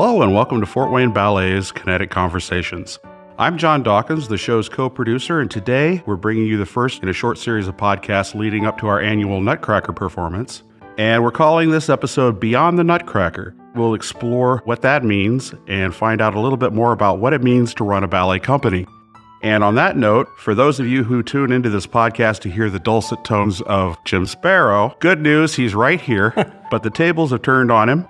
Hello, 0.00 0.22
and 0.22 0.32
welcome 0.32 0.60
to 0.60 0.66
Fort 0.66 0.92
Wayne 0.92 1.10
Ballet's 1.10 1.72
Kinetic 1.72 2.08
Conversations. 2.08 3.00
I'm 3.36 3.58
John 3.58 3.82
Dawkins, 3.82 4.28
the 4.28 4.38
show's 4.38 4.68
co 4.68 4.88
producer, 4.88 5.40
and 5.40 5.50
today 5.50 6.04
we're 6.06 6.14
bringing 6.14 6.46
you 6.46 6.56
the 6.56 6.66
first 6.66 7.02
in 7.02 7.08
a 7.08 7.12
short 7.12 7.36
series 7.36 7.66
of 7.66 7.76
podcasts 7.76 8.32
leading 8.32 8.64
up 8.64 8.78
to 8.78 8.86
our 8.86 9.00
annual 9.00 9.40
Nutcracker 9.40 9.92
performance. 9.92 10.62
And 10.98 11.24
we're 11.24 11.32
calling 11.32 11.72
this 11.72 11.88
episode 11.88 12.38
Beyond 12.38 12.78
the 12.78 12.84
Nutcracker. 12.84 13.56
We'll 13.74 13.94
explore 13.94 14.62
what 14.66 14.82
that 14.82 15.02
means 15.02 15.52
and 15.66 15.92
find 15.92 16.20
out 16.20 16.36
a 16.36 16.40
little 16.40 16.58
bit 16.58 16.72
more 16.72 16.92
about 16.92 17.18
what 17.18 17.32
it 17.32 17.42
means 17.42 17.74
to 17.74 17.82
run 17.82 18.04
a 18.04 18.08
ballet 18.08 18.38
company. 18.38 18.86
And 19.42 19.64
on 19.64 19.74
that 19.74 19.96
note, 19.96 20.28
for 20.38 20.54
those 20.54 20.78
of 20.78 20.86
you 20.86 21.02
who 21.02 21.24
tune 21.24 21.50
into 21.50 21.70
this 21.70 21.88
podcast 21.88 22.38
to 22.42 22.50
hear 22.50 22.70
the 22.70 22.78
dulcet 22.78 23.24
tones 23.24 23.62
of 23.62 23.96
Jim 24.04 24.26
Sparrow, 24.26 24.94
good 25.00 25.20
news, 25.20 25.56
he's 25.56 25.74
right 25.74 26.00
here, 26.00 26.34
but 26.70 26.84
the 26.84 26.90
tables 26.90 27.32
have 27.32 27.42
turned 27.42 27.72
on 27.72 27.88
him. 27.88 28.06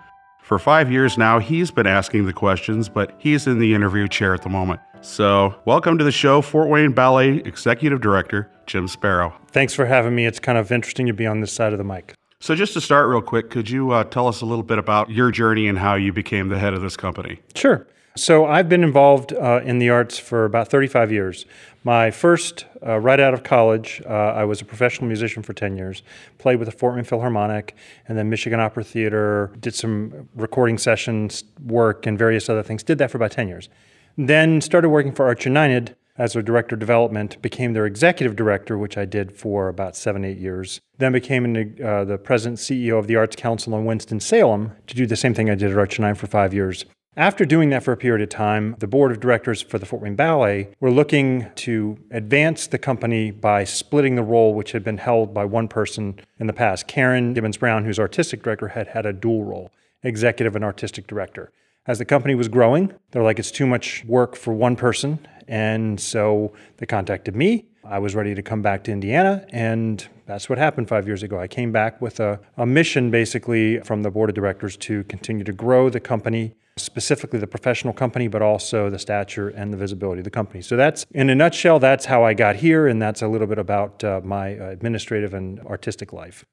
For 0.48 0.58
five 0.58 0.90
years 0.90 1.18
now, 1.18 1.40
he's 1.40 1.70
been 1.70 1.86
asking 1.86 2.24
the 2.24 2.32
questions, 2.32 2.88
but 2.88 3.12
he's 3.18 3.46
in 3.46 3.58
the 3.58 3.74
interview 3.74 4.08
chair 4.08 4.32
at 4.32 4.40
the 4.40 4.48
moment. 4.48 4.80
So, 5.02 5.54
welcome 5.66 5.98
to 5.98 6.04
the 6.04 6.10
show, 6.10 6.40
Fort 6.40 6.70
Wayne 6.70 6.92
Ballet 6.92 7.42
Executive 7.44 8.00
Director, 8.00 8.50
Jim 8.64 8.88
Sparrow. 8.88 9.38
Thanks 9.48 9.74
for 9.74 9.84
having 9.84 10.14
me. 10.14 10.24
It's 10.24 10.38
kind 10.38 10.56
of 10.56 10.72
interesting 10.72 11.06
to 11.06 11.12
be 11.12 11.26
on 11.26 11.42
this 11.42 11.52
side 11.52 11.72
of 11.72 11.78
the 11.78 11.84
mic. 11.84 12.14
So, 12.40 12.54
just 12.54 12.72
to 12.72 12.80
start 12.80 13.10
real 13.10 13.20
quick, 13.20 13.50
could 13.50 13.68
you 13.68 13.90
uh, 13.90 14.04
tell 14.04 14.26
us 14.26 14.40
a 14.40 14.46
little 14.46 14.62
bit 14.62 14.78
about 14.78 15.10
your 15.10 15.30
journey 15.30 15.68
and 15.68 15.78
how 15.78 15.96
you 15.96 16.14
became 16.14 16.48
the 16.48 16.58
head 16.58 16.72
of 16.72 16.80
this 16.80 16.96
company? 16.96 17.40
Sure. 17.54 17.86
So, 18.16 18.46
I've 18.46 18.70
been 18.70 18.82
involved 18.82 19.34
uh, 19.34 19.60
in 19.62 19.80
the 19.80 19.90
arts 19.90 20.18
for 20.18 20.46
about 20.46 20.68
35 20.68 21.12
years. 21.12 21.44
My 21.84 22.10
first, 22.10 22.66
uh, 22.84 22.98
right 22.98 23.20
out 23.20 23.34
of 23.34 23.44
college, 23.44 24.02
uh, 24.04 24.08
I 24.12 24.44
was 24.44 24.60
a 24.60 24.64
professional 24.64 25.06
musician 25.06 25.42
for 25.42 25.52
10 25.52 25.76
years, 25.76 26.02
played 26.38 26.56
with 26.56 26.66
the 26.66 26.72
Fort 26.76 26.96
Wayne 26.96 27.04
Philharmonic 27.04 27.76
and 28.08 28.18
then 28.18 28.28
Michigan 28.28 28.58
Opera 28.58 28.84
Theater, 28.84 29.52
did 29.60 29.74
some 29.74 30.28
recording 30.34 30.76
sessions, 30.76 31.44
work, 31.64 32.04
and 32.06 32.18
various 32.18 32.48
other 32.48 32.62
things. 32.62 32.82
Did 32.82 32.98
that 32.98 33.10
for 33.10 33.16
about 33.18 33.30
10 33.30 33.48
years. 33.48 33.68
Then 34.16 34.60
started 34.60 34.88
working 34.88 35.12
for 35.12 35.26
Arts 35.26 35.44
United 35.44 35.94
as 36.18 36.34
a 36.34 36.42
director 36.42 36.74
of 36.74 36.80
development, 36.80 37.40
became 37.40 37.72
their 37.72 37.86
executive 37.86 38.34
director, 38.34 38.76
which 38.76 38.98
I 38.98 39.04
did 39.04 39.36
for 39.36 39.68
about 39.68 39.94
seven, 39.94 40.24
eight 40.24 40.38
years. 40.38 40.80
Then 40.98 41.12
became 41.12 41.44
an, 41.44 41.78
uh, 41.82 42.04
the 42.04 42.18
president 42.18 42.58
CEO 42.58 42.98
of 42.98 43.06
the 43.06 43.14
Arts 43.14 43.36
Council 43.36 43.78
in 43.78 43.84
Winston-Salem 43.84 44.72
to 44.88 44.94
do 44.96 45.06
the 45.06 45.14
same 45.14 45.32
thing 45.32 45.48
I 45.48 45.54
did 45.54 45.70
at 45.70 45.78
Arts 45.78 45.96
United 45.96 46.16
for 46.16 46.26
five 46.26 46.52
years. 46.52 46.84
After 47.18 47.44
doing 47.44 47.70
that 47.70 47.82
for 47.82 47.90
a 47.90 47.96
period 47.96 48.22
of 48.22 48.28
time, 48.28 48.76
the 48.78 48.86
board 48.86 49.10
of 49.10 49.18
directors 49.18 49.60
for 49.60 49.76
the 49.80 49.84
Fort 49.84 50.00
Wayne 50.02 50.14
Ballet 50.14 50.68
were 50.78 50.92
looking 50.92 51.50
to 51.56 51.98
advance 52.12 52.68
the 52.68 52.78
company 52.78 53.32
by 53.32 53.64
splitting 53.64 54.14
the 54.14 54.22
role 54.22 54.54
which 54.54 54.70
had 54.70 54.84
been 54.84 54.98
held 54.98 55.34
by 55.34 55.44
one 55.44 55.66
person 55.66 56.20
in 56.38 56.46
the 56.46 56.52
past. 56.52 56.86
Karen 56.86 57.34
Gibbons 57.34 57.56
Brown, 57.56 57.84
who's 57.84 57.98
artistic 57.98 58.44
director, 58.44 58.68
had 58.68 58.86
had 58.86 59.04
a 59.04 59.12
dual 59.12 59.42
role, 59.42 59.72
executive 60.04 60.54
and 60.54 60.64
artistic 60.64 61.08
director. 61.08 61.50
As 61.88 61.98
the 61.98 62.04
company 62.04 62.36
was 62.36 62.46
growing, 62.46 62.94
they're 63.10 63.24
like, 63.24 63.40
it's 63.40 63.50
too 63.50 63.66
much 63.66 64.04
work 64.04 64.36
for 64.36 64.54
one 64.54 64.76
person. 64.76 65.18
And 65.48 65.98
so 65.98 66.52
they 66.76 66.86
contacted 66.86 67.34
me. 67.34 67.66
I 67.88 67.98
was 67.98 68.14
ready 68.14 68.34
to 68.34 68.42
come 68.42 68.60
back 68.60 68.84
to 68.84 68.92
Indiana, 68.92 69.46
and 69.50 70.06
that's 70.26 70.48
what 70.48 70.58
happened 70.58 70.88
five 70.88 71.06
years 71.06 71.22
ago. 71.22 71.40
I 71.40 71.48
came 71.48 71.72
back 71.72 72.00
with 72.02 72.20
a, 72.20 72.38
a 72.58 72.66
mission 72.66 73.10
basically 73.10 73.80
from 73.80 74.02
the 74.02 74.10
board 74.10 74.28
of 74.28 74.34
directors 74.34 74.76
to 74.78 75.04
continue 75.04 75.44
to 75.44 75.52
grow 75.52 75.88
the 75.88 76.00
company 76.00 76.54
specifically 76.76 77.38
the 77.38 77.46
professional 77.46 77.92
company, 77.92 78.28
but 78.28 78.40
also 78.40 78.88
the 78.88 78.98
stature 78.98 79.48
and 79.48 79.72
the 79.72 79.76
visibility 79.76 80.20
of 80.20 80.24
the 80.24 80.30
company. 80.30 80.62
So 80.62 80.76
that's, 80.76 81.04
in 81.10 81.28
a 81.28 81.34
nutshell, 81.34 81.78
that's 81.78 82.04
how 82.04 82.22
I 82.22 82.34
got 82.34 82.56
here, 82.56 82.86
and 82.86 83.02
that's 83.02 83.20
a 83.20 83.28
little 83.28 83.46
bit 83.46 83.58
about 83.58 84.04
uh, 84.04 84.20
my 84.22 84.48
administrative 84.48 85.34
and 85.34 85.58
artistic 85.60 86.12
life. 86.12 86.44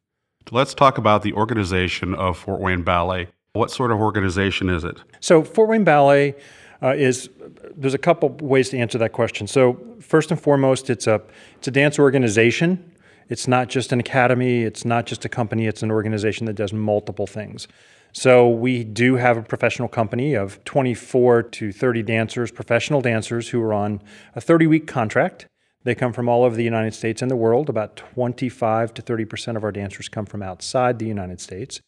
Let's 0.51 0.74
talk 0.74 0.97
about 0.97 1.22
the 1.22 1.34
organization 1.34 2.16
of 2.16 2.38
Fort 2.38 2.59
Wayne 2.59 2.84
Ballet. 2.84 3.28
What 3.53 3.72
sort 3.72 3.91
of 3.91 4.00
organization 4.00 4.69
is 4.69 4.84
it? 4.84 4.97
So, 5.19 5.44
Fort 5.44 5.69
Wayne 5.69 5.84
Ballet 5.84 6.35
uh, 6.81 6.94
is 6.96 7.30
there's 7.75 7.94
a 7.94 8.00
couple 8.00 8.30
ways 8.41 8.69
to 8.69 8.78
answer 8.78 8.97
that 8.97 9.13
question. 9.13 9.47
So, 9.47 9.80
first 10.00 10.31
and 10.31 10.40
foremost, 10.40 10.90
it's 10.90 11.08
a 11.08 11.22
it's 11.58 11.68
a 11.68 11.72
dance 11.72 12.00
organization. 12.00 12.91
It's 13.28 13.47
not 13.47 13.69
just 13.69 13.91
an 13.91 14.00
academy. 14.00 14.63
It's 14.63 14.86
not 14.86 15.06
just 15.06 15.25
a 15.25 15.30
company. 15.30 15.66
It's 15.66 15.81
an 15.81 15.91
organization 15.91 16.46
that 16.46 16.53
does 16.53 16.74
multiple 16.74 17.25
things. 17.25 17.68
So 18.13 18.47
we 18.47 18.86
do 18.86 19.16
have 19.16 19.36
a 19.36 19.41
professional 19.41 19.90
company 19.90 20.36
of 20.36 20.63
24 20.63 21.44
to 21.44 21.72
30 21.74 22.03
dancers, 22.03 22.50
professional 22.50 23.02
dancers 23.02 23.50
who 23.50 23.62
are 23.62 23.74
on 23.74 24.02
a 24.36 24.42
30 24.42 24.68
week 24.68 24.88
contract. 24.88 25.47
They 25.84 25.96
come 25.96 26.13
from 26.13 26.30
all 26.30 26.46
over 26.46 26.56
the 26.56 26.63
United 26.63 26.94
States 26.94 27.22
and 27.22 27.30
the 27.30 27.36
world. 27.36 27.68
About 27.68 27.97
25 27.97 28.94
to 28.94 29.02
30% 29.02 29.57
of 29.57 29.66
our 29.66 29.72
dancers 29.72 30.07
come 30.07 30.25
from 30.25 30.42
outside 30.42 30.97
the 30.97 31.07
United 31.07 31.42
States. 31.42 31.81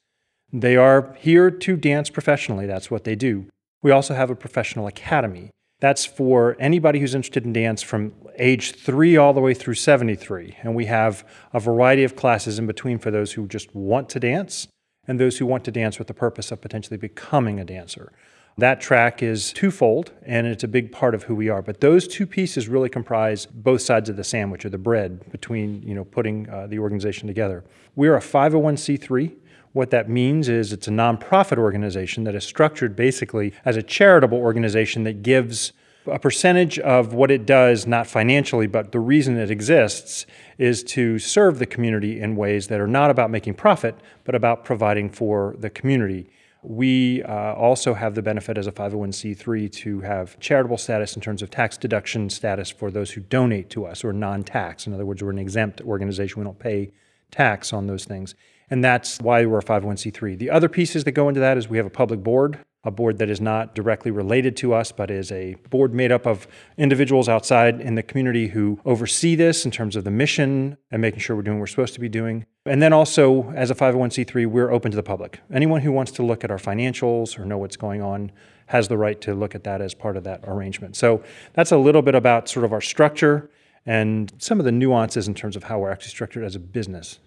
They 0.51 0.75
are 0.75 1.15
here 1.17 1.49
to 1.49 1.77
dance 1.77 2.09
professionally. 2.09 2.65
That's 2.65 2.91
what 2.91 3.05
they 3.05 3.15
do. 3.15 3.47
We 3.81 3.91
also 3.91 4.13
have 4.13 4.29
a 4.29 4.35
professional 4.35 4.87
academy. 4.87 5.51
That's 5.79 6.05
for 6.05 6.57
anybody 6.59 6.99
who's 6.99 7.13
interested 7.13 7.45
in 7.45 7.53
dance 7.53 7.83
from 7.83 8.13
age 8.39 8.73
three 8.73 9.15
all 9.15 9.33
the 9.33 9.41
way 9.41 9.53
through 9.53 9.75
73. 9.75 10.57
And 10.63 10.75
we 10.75 10.85
have 10.85 11.27
a 11.53 11.59
variety 11.59 12.03
of 12.03 12.15
classes 12.15 12.57
in 12.57 12.65
between 12.65 12.97
for 12.97 13.11
those 13.11 13.33
who 13.33 13.47
just 13.47 13.73
want 13.75 14.09
to 14.09 14.19
dance 14.19 14.67
and 15.07 15.19
those 15.19 15.37
who 15.37 15.45
want 15.45 15.63
to 15.65 15.71
dance 15.71 15.99
with 15.99 16.07
the 16.07 16.13
purpose 16.13 16.51
of 16.51 16.61
potentially 16.61 16.97
becoming 16.97 17.59
a 17.59 17.65
dancer. 17.65 18.11
That 18.59 18.81
track 18.81 19.21
is 19.21 19.53
twofold, 19.53 20.13
and 20.25 20.47
it's 20.47 20.63
a 20.63 20.67
big 20.67 20.91
part 20.91 21.13
of 21.13 21.23
who 21.23 21.35
we 21.35 21.47
are. 21.47 21.61
But 21.61 21.79
those 21.79 22.07
two 22.07 22.25
pieces 22.25 22.67
really 22.67 22.89
comprise 22.89 23.45
both 23.45 23.81
sides 23.81 24.09
of 24.09 24.15
the 24.15 24.23
sandwich 24.23 24.65
or 24.65 24.69
the 24.69 24.79
bread 24.79 25.31
between 25.31 25.83
you 25.83 25.93
know 25.93 26.03
putting 26.03 26.49
uh, 26.49 26.65
the 26.65 26.79
organization 26.79 27.27
together. 27.27 27.63
We're 27.95 28.15
a 28.15 28.19
501c3. 28.19 29.35
What 29.77 29.91
that 29.91 30.09
means 30.09 30.49
is 30.49 30.73
it's 30.73 30.87
a 30.87 30.91
nonprofit 30.91 31.59
organization 31.59 32.23
that 32.23 32.33
is 32.33 32.43
structured 32.43 32.95
basically 32.95 33.53
as 33.63 33.77
a 33.77 33.83
charitable 33.83 34.39
organization 34.39 35.03
that 35.03 35.21
gives 35.21 35.71
a 36.07 36.17
percentage 36.17 36.79
of 36.79 37.13
what 37.13 37.29
it 37.29 37.45
does, 37.45 37.85
not 37.85 38.07
financially, 38.07 38.65
but 38.65 38.91
the 38.91 38.99
reason 38.99 39.37
it 39.37 39.51
exists 39.51 40.25
is 40.57 40.83
to 40.85 41.19
serve 41.19 41.59
the 41.59 41.67
community 41.67 42.19
in 42.19 42.35
ways 42.35 42.69
that 42.69 42.79
are 42.79 42.87
not 42.87 43.11
about 43.11 43.29
making 43.29 43.53
profit, 43.53 43.93
but 44.23 44.33
about 44.33 44.65
providing 44.65 45.11
for 45.11 45.53
the 45.59 45.69
community. 45.69 46.27
We 46.63 47.21
uh, 47.21 47.53
also 47.53 47.93
have 47.93 48.15
the 48.15 48.23
benefit 48.23 48.57
as 48.57 48.65
a 48.65 48.71
501c3 48.71 49.71
to 49.73 50.01
have 50.01 50.39
charitable 50.39 50.79
status 50.79 51.15
in 51.15 51.21
terms 51.21 51.43
of 51.43 51.51
tax 51.51 51.77
deduction 51.77 52.31
status 52.31 52.71
for 52.71 52.89
those 52.89 53.11
who 53.11 53.21
donate 53.21 53.69
to 53.69 53.85
us 53.85 54.03
or 54.03 54.11
non 54.11 54.43
tax. 54.43 54.87
In 54.87 54.93
other 54.95 55.05
words, 55.05 55.21
we're 55.21 55.29
an 55.29 55.37
exempt 55.37 55.81
organization. 55.81 56.39
We 56.39 56.45
don't 56.45 56.57
pay 56.57 56.93
tax 57.29 57.73
on 57.73 57.85
those 57.85 58.05
things. 58.05 58.33
And 58.69 58.83
that's 58.83 59.19
why 59.19 59.45
we're 59.45 59.59
a 59.59 59.63
501c3. 59.63 60.37
The 60.37 60.49
other 60.49 60.67
pieces 60.67 61.03
that 61.05 61.11
go 61.11 61.29
into 61.29 61.39
that 61.39 61.57
is 61.57 61.69
we 61.69 61.77
have 61.77 61.85
a 61.85 61.91
public 61.91 62.21
board 62.21 62.65
a 62.87 62.91
board 62.91 63.17
that 63.17 63.29
is 63.29 63.41
not 63.41 63.75
directly 63.75 64.11
related 64.11 64.55
to 64.55 64.73
us, 64.73 64.93
but 64.93 65.11
is 65.11 65.29
a 65.29 65.55
board 65.69 65.93
made 65.93 66.09
up 66.09 66.25
of 66.25 66.47
individuals 66.77 67.27
outside 67.27 67.81
in 67.81 67.95
the 67.95 68.01
community 68.01 68.47
who 68.47 68.79
oversee 68.85 69.35
this 69.35 69.65
in 69.65 69.71
terms 69.71 69.97
of 69.97 70.05
the 70.05 70.11
mission 70.11 70.77
and 70.89 71.01
making 71.01 71.19
sure 71.19 71.35
we're 71.35 71.41
doing 71.41 71.57
what 71.57 71.63
we're 71.63 71.67
supposed 71.67 71.93
to 71.95 71.99
be 71.99 72.07
doing. 72.07 72.45
And 72.65 72.81
then 72.81 72.93
also, 72.93 73.51
as 73.51 73.69
a 73.69 73.75
501c3, 73.75 74.47
we're 74.47 74.71
open 74.71 74.91
to 74.91 74.95
the 74.95 75.03
public. 75.03 75.41
Anyone 75.51 75.81
who 75.81 75.91
wants 75.91 76.13
to 76.13 76.23
look 76.23 76.45
at 76.45 76.49
our 76.49 76.57
financials 76.57 77.37
or 77.37 77.43
know 77.43 77.57
what's 77.57 77.75
going 77.75 78.01
on 78.01 78.31
has 78.67 78.87
the 78.87 78.97
right 78.97 79.19
to 79.19 79.33
look 79.33 79.53
at 79.53 79.65
that 79.65 79.81
as 79.81 79.93
part 79.93 80.15
of 80.15 80.23
that 80.23 80.41
arrangement. 80.45 80.95
So 80.95 81.21
that's 81.53 81.73
a 81.73 81.77
little 81.77 82.01
bit 82.01 82.15
about 82.15 82.47
sort 82.47 82.63
of 82.63 82.71
our 82.71 82.81
structure 82.81 83.49
and 83.85 84.31
some 84.37 84.59
of 84.59 84.65
the 84.65 84.71
nuances 84.71 85.27
in 85.27 85.33
terms 85.33 85.57
of 85.57 85.65
how 85.65 85.79
we're 85.79 85.91
actually 85.91 86.11
structured 86.11 86.45
as 86.45 86.55
a 86.55 86.59
business. 86.59 87.19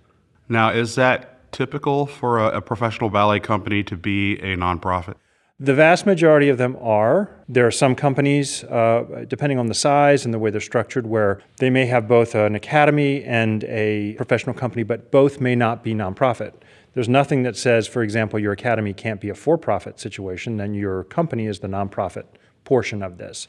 Now, 0.50 0.70
is 0.70 0.96
that 0.96 1.52
typical 1.52 2.06
for 2.06 2.40
a, 2.40 2.58
a 2.58 2.60
professional 2.60 3.08
ballet 3.08 3.38
company 3.38 3.84
to 3.84 3.96
be 3.96 4.34
a 4.40 4.56
nonprofit? 4.56 5.14
The 5.60 5.74
vast 5.74 6.06
majority 6.06 6.48
of 6.48 6.58
them 6.58 6.76
are. 6.80 7.30
There 7.48 7.66
are 7.66 7.70
some 7.70 7.94
companies, 7.94 8.64
uh, 8.64 9.26
depending 9.28 9.58
on 9.58 9.66
the 9.66 9.74
size 9.74 10.24
and 10.24 10.34
the 10.34 10.38
way 10.38 10.50
they're 10.50 10.60
structured, 10.60 11.06
where 11.06 11.40
they 11.58 11.70
may 11.70 11.86
have 11.86 12.08
both 12.08 12.34
an 12.34 12.54
academy 12.56 13.22
and 13.22 13.62
a 13.64 14.14
professional 14.14 14.54
company, 14.54 14.82
but 14.82 15.12
both 15.12 15.40
may 15.40 15.54
not 15.54 15.84
be 15.84 15.94
nonprofit. 15.94 16.54
There's 16.94 17.08
nothing 17.08 17.44
that 17.44 17.56
says, 17.56 17.86
for 17.86 18.02
example, 18.02 18.40
your 18.40 18.52
academy 18.52 18.92
can't 18.92 19.20
be 19.20 19.28
a 19.28 19.34
for 19.34 19.56
profit 19.56 20.00
situation, 20.00 20.56
then 20.56 20.74
your 20.74 21.04
company 21.04 21.46
is 21.46 21.60
the 21.60 21.68
nonprofit 21.68 22.24
portion 22.64 23.02
of 23.02 23.18
this. 23.18 23.46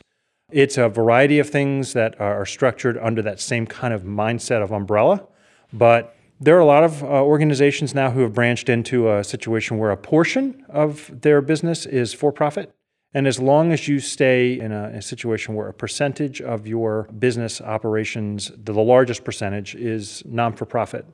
It's 0.52 0.78
a 0.78 0.90
variety 0.90 1.40
of 1.40 1.50
things 1.50 1.94
that 1.94 2.20
are 2.20 2.46
structured 2.46 2.98
under 2.98 3.22
that 3.24 3.40
same 3.40 3.66
kind 3.66 3.94
of 3.94 4.04
mindset 4.04 4.62
of 4.62 4.72
umbrella, 4.72 5.25
but 5.72 6.16
there 6.42 6.58
are 6.58 6.60
a 6.60 6.66
lot 6.66 6.84
of 6.84 7.04
uh, 7.04 7.24
organizations 7.24 7.94
now 7.94 8.10
who 8.10 8.22
have 8.22 8.34
branched 8.34 8.68
into 8.68 9.12
a 9.12 9.24
situation 9.24 9.78
where 9.78 9.92
a 9.92 9.98
portion 9.98 10.66
of 10.70 11.22
their 11.22 11.40
business 11.40 11.86
is 11.86 12.14
for 12.14 12.32
profit. 12.32 12.74
And 13.14 13.28
as 13.28 13.40
long 13.40 13.72
as 13.72 13.88
you 13.88 14.00
stay 14.00 14.60
in 14.60 14.72
a, 14.72 14.86
a, 14.96 15.02
situation 15.02 15.54
where 15.54 15.68
a 15.68 15.74
percentage 15.74 16.42
of 16.42 16.66
your 16.66 17.04
business 17.20 17.62
operations, 17.62 18.52
the, 18.58 18.74
the 18.74 18.82
largest 18.82 19.24
percentage, 19.24 19.76
is 19.76 20.24
non 20.26 20.54
for 20.54 20.66
profit 20.66 21.06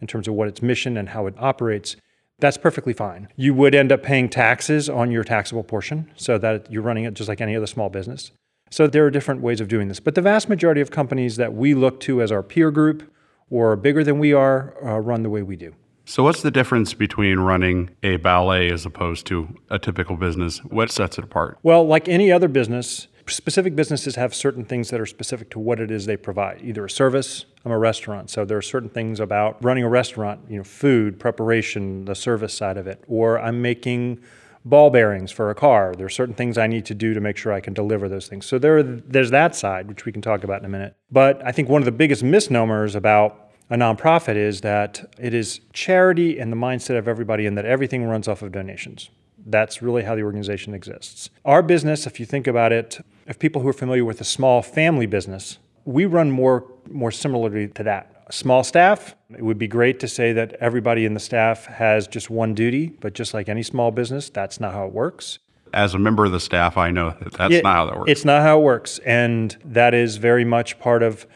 in 0.00 0.06
terms 0.06 0.28
of 0.28 0.34
what 0.34 0.46
its 0.46 0.62
mission 0.62 0.96
and 0.96 1.08
how 1.08 1.26
it 1.26 1.34
operates, 1.38 1.96
that's 2.38 2.58
perfectly 2.58 2.92
fine. 2.92 3.28
You 3.34 3.54
would 3.54 3.74
end 3.74 3.90
up 3.90 4.02
paying 4.02 4.28
taxes 4.28 4.88
on 4.88 5.10
your 5.10 5.24
taxable 5.24 5.64
portion 5.64 6.12
so 6.14 6.38
that 6.38 6.70
you're 6.70 6.82
running 6.82 7.04
it 7.04 7.14
just 7.14 7.28
like 7.28 7.40
any 7.40 7.56
other 7.56 7.66
small 7.66 7.88
business. 7.88 8.30
So 8.70 8.86
there 8.86 9.04
are 9.06 9.10
different 9.10 9.40
ways 9.40 9.60
of 9.60 9.68
doing 9.68 9.88
this. 9.88 9.98
But 9.98 10.14
the 10.14 10.22
vast 10.22 10.48
majority 10.48 10.82
of 10.82 10.90
companies 10.90 11.36
that 11.36 11.54
we 11.54 11.74
look 11.74 11.98
to 12.00 12.20
as 12.20 12.30
our 12.30 12.42
peer 12.42 12.70
group 12.70 13.10
or 13.50 13.76
bigger 13.76 14.02
than 14.02 14.18
we 14.18 14.32
are 14.32 14.74
uh, 14.84 14.98
run 14.98 15.22
the 15.22 15.30
way 15.30 15.42
we 15.42 15.56
do. 15.56 15.74
So, 16.08 16.22
what's 16.22 16.42
the 16.42 16.52
difference 16.52 16.94
between 16.94 17.40
running 17.40 17.90
a 18.04 18.16
ballet 18.16 18.70
as 18.70 18.86
opposed 18.86 19.26
to 19.26 19.48
a 19.70 19.78
typical 19.78 20.16
business? 20.16 20.58
What 20.58 20.90
sets 20.90 21.18
it 21.18 21.24
apart? 21.24 21.58
Well, 21.64 21.84
like 21.84 22.08
any 22.08 22.30
other 22.30 22.46
business, 22.46 23.08
specific 23.26 23.74
businesses 23.74 24.14
have 24.14 24.32
certain 24.32 24.64
things 24.64 24.90
that 24.90 25.00
are 25.00 25.06
specific 25.06 25.50
to 25.50 25.58
what 25.58 25.80
it 25.80 25.90
is 25.90 26.06
they 26.06 26.16
provide, 26.16 26.60
either 26.62 26.84
a 26.84 26.90
service. 26.90 27.44
I'm 27.64 27.72
a 27.72 27.78
restaurant, 27.78 28.30
so 28.30 28.44
there 28.44 28.56
are 28.56 28.62
certain 28.62 28.88
things 28.88 29.18
about 29.18 29.62
running 29.64 29.82
a 29.82 29.88
restaurant, 29.88 30.42
you 30.48 30.58
know, 30.58 30.64
food, 30.64 31.18
preparation, 31.18 32.04
the 32.04 32.14
service 32.14 32.54
side 32.54 32.76
of 32.76 32.86
it, 32.86 33.02
or 33.08 33.40
I'm 33.40 33.60
making 33.60 34.20
ball 34.66 34.90
bearings 34.90 35.30
for 35.30 35.48
a 35.48 35.54
car. 35.54 35.94
There 35.96 36.06
are 36.06 36.10
certain 36.10 36.34
things 36.34 36.58
I 36.58 36.66
need 36.66 36.84
to 36.86 36.94
do 36.94 37.14
to 37.14 37.20
make 37.20 37.36
sure 37.36 37.52
I 37.52 37.60
can 37.60 37.72
deliver 37.72 38.08
those 38.08 38.26
things. 38.26 38.46
So 38.46 38.58
there, 38.58 38.82
there's 38.82 39.30
that 39.30 39.54
side, 39.54 39.86
which 39.86 40.04
we 40.04 40.10
can 40.10 40.20
talk 40.20 40.42
about 40.42 40.60
in 40.60 40.66
a 40.66 40.68
minute. 40.68 40.96
But 41.10 41.40
I 41.46 41.52
think 41.52 41.68
one 41.68 41.80
of 41.80 41.86
the 41.86 41.92
biggest 41.92 42.24
misnomers 42.24 42.96
about 42.96 43.52
a 43.70 43.76
nonprofit 43.76 44.34
is 44.34 44.60
that 44.62 45.14
it 45.18 45.32
is 45.32 45.60
charity 45.72 46.38
and 46.38 46.52
the 46.52 46.56
mindset 46.56 46.98
of 46.98 47.06
everybody, 47.06 47.46
and 47.46 47.56
that 47.56 47.64
everything 47.64 48.04
runs 48.04 48.26
off 48.28 48.42
of 48.42 48.52
donations. 48.52 49.08
That's 49.46 49.80
really 49.82 50.02
how 50.02 50.16
the 50.16 50.22
organization 50.22 50.74
exists. 50.74 51.30
Our 51.44 51.62
business, 51.62 52.06
if 52.06 52.18
you 52.18 52.26
think 52.26 52.48
about 52.48 52.72
it, 52.72 52.98
if 53.26 53.38
people 53.38 53.62
who 53.62 53.68
are 53.68 53.72
familiar 53.72 54.04
with 54.04 54.20
a 54.20 54.24
small 54.24 54.62
family 54.62 55.06
business, 55.06 55.58
we 55.84 56.04
run 56.04 56.30
more 56.30 56.66
more 56.88 57.10
similarly 57.10 57.68
to 57.68 57.82
that 57.84 58.15
small 58.30 58.64
staff, 58.64 59.14
it 59.30 59.42
would 59.42 59.58
be 59.58 59.68
great 59.68 60.00
to 60.00 60.08
say 60.08 60.32
that 60.32 60.54
everybody 60.54 61.04
in 61.04 61.14
the 61.14 61.20
staff 61.20 61.66
has 61.66 62.06
just 62.06 62.30
one 62.30 62.54
duty, 62.54 62.88
but 63.00 63.12
just 63.14 63.34
like 63.34 63.48
any 63.48 63.62
small 63.62 63.90
business, 63.90 64.30
that's 64.30 64.60
not 64.60 64.72
how 64.72 64.86
it 64.86 64.92
works. 64.92 65.38
As 65.72 65.94
a 65.94 65.98
member 65.98 66.24
of 66.24 66.32
the 66.32 66.40
staff, 66.40 66.76
I 66.76 66.90
know 66.90 67.14
that 67.20 67.32
that's 67.34 67.54
It- 67.54 67.64
not 67.64 67.74
how 67.76 67.86
that 67.86 67.98
works. 67.98 68.10
It's 68.10 68.24
not 68.24 68.42
how 68.42 68.58
it 68.60 68.62
works. 68.62 68.98
And 69.04 69.56
that 69.64 69.94
is 69.94 70.16
very 70.16 70.44
much 70.44 70.78
part 70.78 71.02
of 71.02 71.26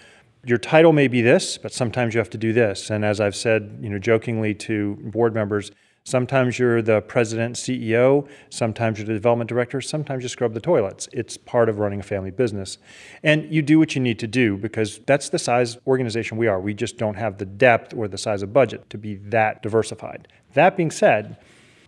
your 0.45 0.59
title 0.59 0.93
may 0.93 1.07
be 1.09 1.21
this, 1.21 1.59
but 1.59 1.73
sometimes 1.73 2.15
you 2.15 2.19
have 2.19 2.31
to 2.31 2.39
do 2.39 2.53
this. 2.53 2.89
And 2.91 3.05
as 3.05 3.21
I've 3.21 3.37
said, 3.37 3.79
you 3.83 3.91
know, 3.91 3.99
jokingly 3.99 4.55
to 4.55 4.97
board 5.03 5.35
members, 5.35 5.71
sometimes 6.11 6.59
you're 6.59 6.83
the 6.83 7.01
president, 7.03 7.57
CEO, 7.57 8.29
sometimes 8.51 8.99
you're 8.99 9.07
the 9.07 9.15
development 9.15 9.49
director, 9.49 9.81
sometimes 9.81 10.23
you 10.23 10.29
scrub 10.29 10.53
the 10.53 10.61
toilets. 10.61 11.09
It's 11.13 11.37
part 11.37 11.69
of 11.69 11.79
running 11.79 12.01
a 12.01 12.03
family 12.03 12.31
business. 12.31 12.79
And 13.23 13.51
you 13.53 13.63
do 13.63 13.79
what 13.79 13.95
you 13.95 14.01
need 14.01 14.19
to 14.19 14.27
do 14.27 14.57
because 14.57 14.99
that's 15.07 15.29
the 15.29 15.39
size 15.39 15.79
organization 15.87 16.37
we 16.37 16.49
are. 16.49 16.61
We 16.61 16.75
just 16.75 16.99
don't 16.99 17.15
have 17.15 17.39
the 17.39 17.47
depth 17.47 17.95
or 17.95 18.09
the 18.09 18.19
size 18.19 18.43
of 18.43 18.53
budget 18.53 18.91
to 18.91 18.99
be 18.99 19.15
that 19.27 19.63
diversified. 19.63 20.29
That 20.55 20.77
being 20.77 20.91
said, 20.91 21.39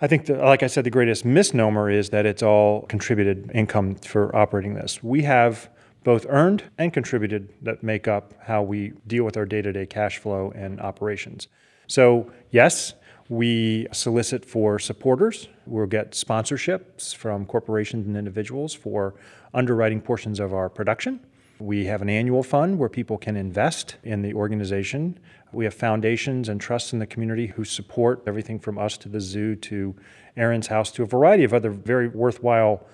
I 0.01 0.07
think, 0.07 0.27
the, 0.27 0.35
like 0.37 0.63
I 0.63 0.67
said, 0.69 0.85
the 0.85 0.91
greatest 0.91 1.25
misnomer 1.25 1.91
is 1.91 2.11
that 2.11 2.27
it's 2.27 2.43
all 2.43 2.83
contributed 2.83 3.51
income 3.55 3.97
for 3.97 4.35
operating 4.35 4.75
this. 4.75 5.03
We 5.03 5.23
have 5.23 5.69
both 6.05 6.27
earned 6.29 6.65
and 6.79 6.93
contributed 6.93 7.49
that 7.63 7.83
make 7.83 8.09
up 8.09 8.35
how 8.41 8.63
we 8.63 8.93
deal 9.07 9.25
with 9.25 9.37
our 9.37 9.47
day 9.47 9.63
to 9.63 9.73
day 9.73 9.87
cash 9.87 10.19
flow 10.19 10.53
and 10.55 10.81
operations. 10.81 11.47
So, 11.87 12.33
yes, 12.51 12.95
we 13.29 13.87
solicit 13.93 14.45
for 14.45 14.79
supporters. 14.79 15.49
We'll 15.67 15.87
get 15.87 16.13
sponsorships 16.13 17.15
from 17.15 17.47
corporations 17.47 18.07
and 18.07 18.17
individuals 18.17 18.75
for 18.75 19.15
underwriting 19.55 20.01
portions 20.01 20.41
of 20.41 20.53
our 20.53 20.69
production. 20.69 21.21
We 21.59 21.85
have 21.87 22.03
an 22.03 22.11
annual 22.11 22.43
fund 22.43 22.79
where 22.79 22.89
people 22.89 23.19
can 23.19 23.37
invest 23.37 23.97
in 24.03 24.23
the 24.23 24.35
organization. 24.35 25.19
We 25.53 25.65
have 25.65 25.75
foundations 25.75 26.49
and 26.49 26.61
trusts 26.61 26.93
in 26.93 26.99
the 26.99 27.07
community 27.07 27.47
who 27.47 27.65
support 27.65 28.23
everything 28.27 28.59
from 28.59 28.79
us 28.79 28.97
to 28.99 29.09
the 29.09 29.21
zoo 29.21 29.55
to 29.57 29.95
Erin's 30.37 30.67
House 30.67 30.91
to 30.93 31.05
a 31.05 31.07
variety 31.07 31.45
of 31.45 31.55
other 31.55 31.71
very 31.71 32.09
worthwhile 32.09 32.85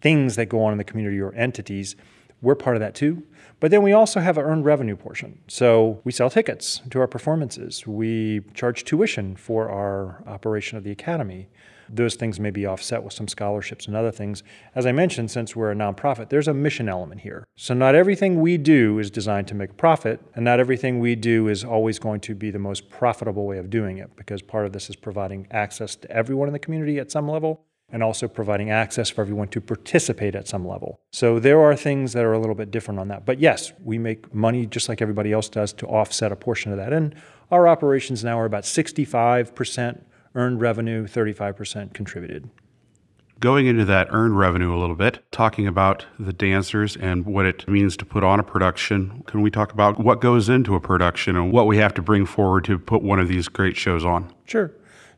things 0.00 0.36
that 0.36 0.46
go 0.46 0.62
on 0.62 0.72
in 0.72 0.78
the 0.78 0.84
community 0.84 1.20
or 1.20 1.34
entities. 1.34 1.96
We're 2.42 2.56
part 2.56 2.76
of 2.76 2.80
that 2.80 2.94
too. 2.94 3.22
But 3.60 3.70
then 3.70 3.82
we 3.82 3.92
also 3.92 4.18
have 4.18 4.36
an 4.36 4.44
earned 4.44 4.64
revenue 4.64 4.96
portion. 4.96 5.38
So 5.46 6.00
we 6.02 6.10
sell 6.10 6.28
tickets 6.28 6.82
to 6.90 6.98
our 6.98 7.06
performances. 7.06 7.86
We 7.86 8.40
charge 8.52 8.84
tuition 8.84 9.36
for 9.36 9.70
our 9.70 10.24
operation 10.26 10.76
of 10.76 10.82
the 10.82 10.90
academy. 10.90 11.48
Those 11.88 12.14
things 12.14 12.40
may 12.40 12.50
be 12.50 12.66
offset 12.66 13.04
with 13.04 13.12
some 13.12 13.28
scholarships 13.28 13.86
and 13.86 13.94
other 13.94 14.10
things. 14.10 14.42
As 14.74 14.86
I 14.86 14.92
mentioned, 14.92 15.30
since 15.30 15.54
we're 15.54 15.70
a 15.70 15.74
nonprofit, 15.74 16.30
there's 16.30 16.48
a 16.48 16.54
mission 16.54 16.88
element 16.88 17.20
here. 17.20 17.46
So 17.54 17.74
not 17.74 17.94
everything 17.94 18.40
we 18.40 18.56
do 18.56 18.98
is 18.98 19.10
designed 19.10 19.46
to 19.48 19.54
make 19.54 19.70
a 19.70 19.74
profit, 19.74 20.20
and 20.34 20.44
not 20.44 20.58
everything 20.58 21.00
we 21.00 21.14
do 21.14 21.48
is 21.48 21.64
always 21.64 21.98
going 21.98 22.20
to 22.22 22.34
be 22.34 22.50
the 22.50 22.58
most 22.58 22.88
profitable 22.88 23.46
way 23.46 23.58
of 23.58 23.68
doing 23.68 23.98
it, 23.98 24.16
because 24.16 24.42
part 24.42 24.64
of 24.64 24.72
this 24.72 24.88
is 24.88 24.96
providing 24.96 25.46
access 25.50 25.94
to 25.96 26.10
everyone 26.10 26.48
in 26.48 26.52
the 26.52 26.58
community 26.58 26.98
at 26.98 27.10
some 27.10 27.28
level 27.28 27.66
and 27.92 28.02
also 28.02 28.26
providing 28.26 28.70
access 28.70 29.10
for 29.10 29.20
everyone 29.20 29.48
to 29.48 29.60
participate 29.60 30.34
at 30.34 30.48
some 30.48 30.66
level. 30.66 30.98
So 31.12 31.38
there 31.38 31.60
are 31.60 31.76
things 31.76 32.14
that 32.14 32.24
are 32.24 32.32
a 32.32 32.38
little 32.38 32.54
bit 32.54 32.70
different 32.70 32.98
on 32.98 33.08
that. 33.08 33.26
But 33.26 33.38
yes, 33.38 33.72
we 33.84 33.98
make 33.98 34.34
money 34.34 34.66
just 34.66 34.88
like 34.88 35.02
everybody 35.02 35.30
else 35.32 35.48
does 35.48 35.72
to 35.74 35.86
offset 35.86 36.32
a 36.32 36.36
portion 36.36 36.72
of 36.72 36.78
that. 36.78 36.92
And 36.92 37.14
our 37.50 37.68
operations 37.68 38.24
now 38.24 38.40
are 38.40 38.46
about 38.46 38.64
65% 38.64 40.00
earned 40.34 40.60
revenue, 40.60 41.06
35% 41.06 41.92
contributed. 41.92 42.48
Going 43.40 43.66
into 43.66 43.84
that 43.86 44.06
earned 44.10 44.38
revenue 44.38 44.74
a 44.74 44.78
little 44.78 44.94
bit, 44.94 45.18
talking 45.32 45.66
about 45.66 46.06
the 46.18 46.32
dancers 46.32 46.96
and 46.96 47.26
what 47.26 47.44
it 47.44 47.68
means 47.68 47.96
to 47.96 48.04
put 48.06 48.22
on 48.22 48.38
a 48.38 48.44
production, 48.44 49.24
can 49.26 49.42
we 49.42 49.50
talk 49.50 49.72
about 49.72 49.98
what 49.98 50.20
goes 50.20 50.48
into 50.48 50.76
a 50.76 50.80
production 50.80 51.36
and 51.36 51.52
what 51.52 51.66
we 51.66 51.76
have 51.78 51.92
to 51.94 52.02
bring 52.02 52.24
forward 52.24 52.64
to 52.66 52.78
put 52.78 53.02
one 53.02 53.18
of 53.18 53.26
these 53.26 53.48
great 53.48 53.76
shows 53.76 54.04
on? 54.04 54.32
Sure. 54.44 54.72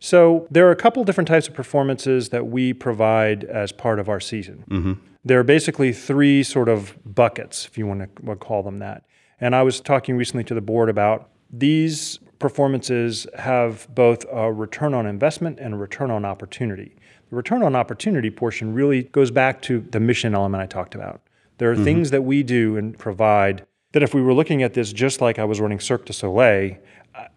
So 0.05 0.47
there 0.51 0.69
are 0.69 0.71
a 0.71 0.77
couple 0.77 1.03
different 1.05 1.29
types 1.29 1.49
of 1.49 1.55
performances 1.55 2.29
that 2.29 2.47
we 2.47 2.75
provide 2.75 3.45
as 3.45 3.73
part 3.73 3.99
of 3.99 4.11
our 4.11 4.21
season. 4.21 4.63
Mm-hmm. 4.69 4.93
There 5.25 5.41
are 5.41 5.45
basically 5.45 5.95
three 5.95 6.43
sort 6.43 6.69
of 6.69 6.95
buckets, 7.07 7.65
if 7.65 7.79
you 7.79 7.87
want 7.87 8.15
to 8.15 8.37
call 8.37 8.63
them 8.63 8.81
that. 8.81 9.05
And 9.41 9.57
I 9.57 9.63
was 9.63 9.81
talking 9.81 10.19
recently 10.19 10.45
to 10.45 10.53
the 10.53 10.61
board 10.61 10.91
about 10.91 11.31
these 11.51 12.19
performances 12.39 13.27
have 13.39 13.89
both 13.95 14.27
a 14.31 14.53
return 14.53 14.93
on 14.93 15.07
investment 15.07 15.59
and 15.59 15.73
a 15.73 15.79
return 15.79 16.11
on 16.11 16.27
opportunity. 16.27 16.95
The 17.31 17.37
return 17.37 17.63
on 17.63 17.75
opportunity 17.75 18.29
portion 18.29 18.75
really 18.75 19.05
goes 19.05 19.31
back 19.31 19.63
to 19.63 19.81
the 19.81 20.01
mission 20.01 20.35
element 20.35 20.63
I 20.63 20.67
talked 20.67 20.95
about. 20.95 21.23
There 21.57 21.71
are 21.71 21.75
mm-hmm. 21.75 21.85
things 21.85 22.11
that 22.11 22.25
we 22.25 22.43
do 22.43 22.77
and 22.77 22.99
provide 22.99 23.65
that 23.93 24.03
if 24.03 24.13
we 24.13 24.21
were 24.21 24.35
looking 24.35 24.63
at 24.63 24.75
this 24.75 24.93
just 24.93 25.23
like 25.23 25.39
I 25.39 25.45
was 25.45 25.61
running 25.61 25.81
Cirque 25.81 26.05
du 26.05 26.13
Soleil, 26.13 26.77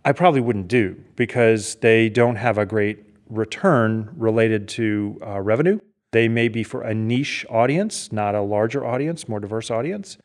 I- 0.05 0.11
probably 0.11 0.41
wouldn't 0.41 0.67
do 0.67 1.01
because 1.15 1.75
they 1.75 2.09
don't 2.09 2.35
have 2.35 2.57
a 2.57 2.65
great 2.65 3.05
return 3.29 4.09
related 4.15 4.67
to 4.69 5.19
uh, 5.25 5.39
revenue. 5.41 5.79
They 6.11 6.27
may 6.27 6.47
be 6.47 6.63
for 6.63 6.81
a 6.81 6.93
niche 6.93 7.45
audience, 7.49 8.11
not 8.11 8.33
a 8.33 8.41
larger 8.41 8.85
audience, 8.85 9.27
more 9.27 9.39
diverse 9.39 9.69
audience, 9.69 10.17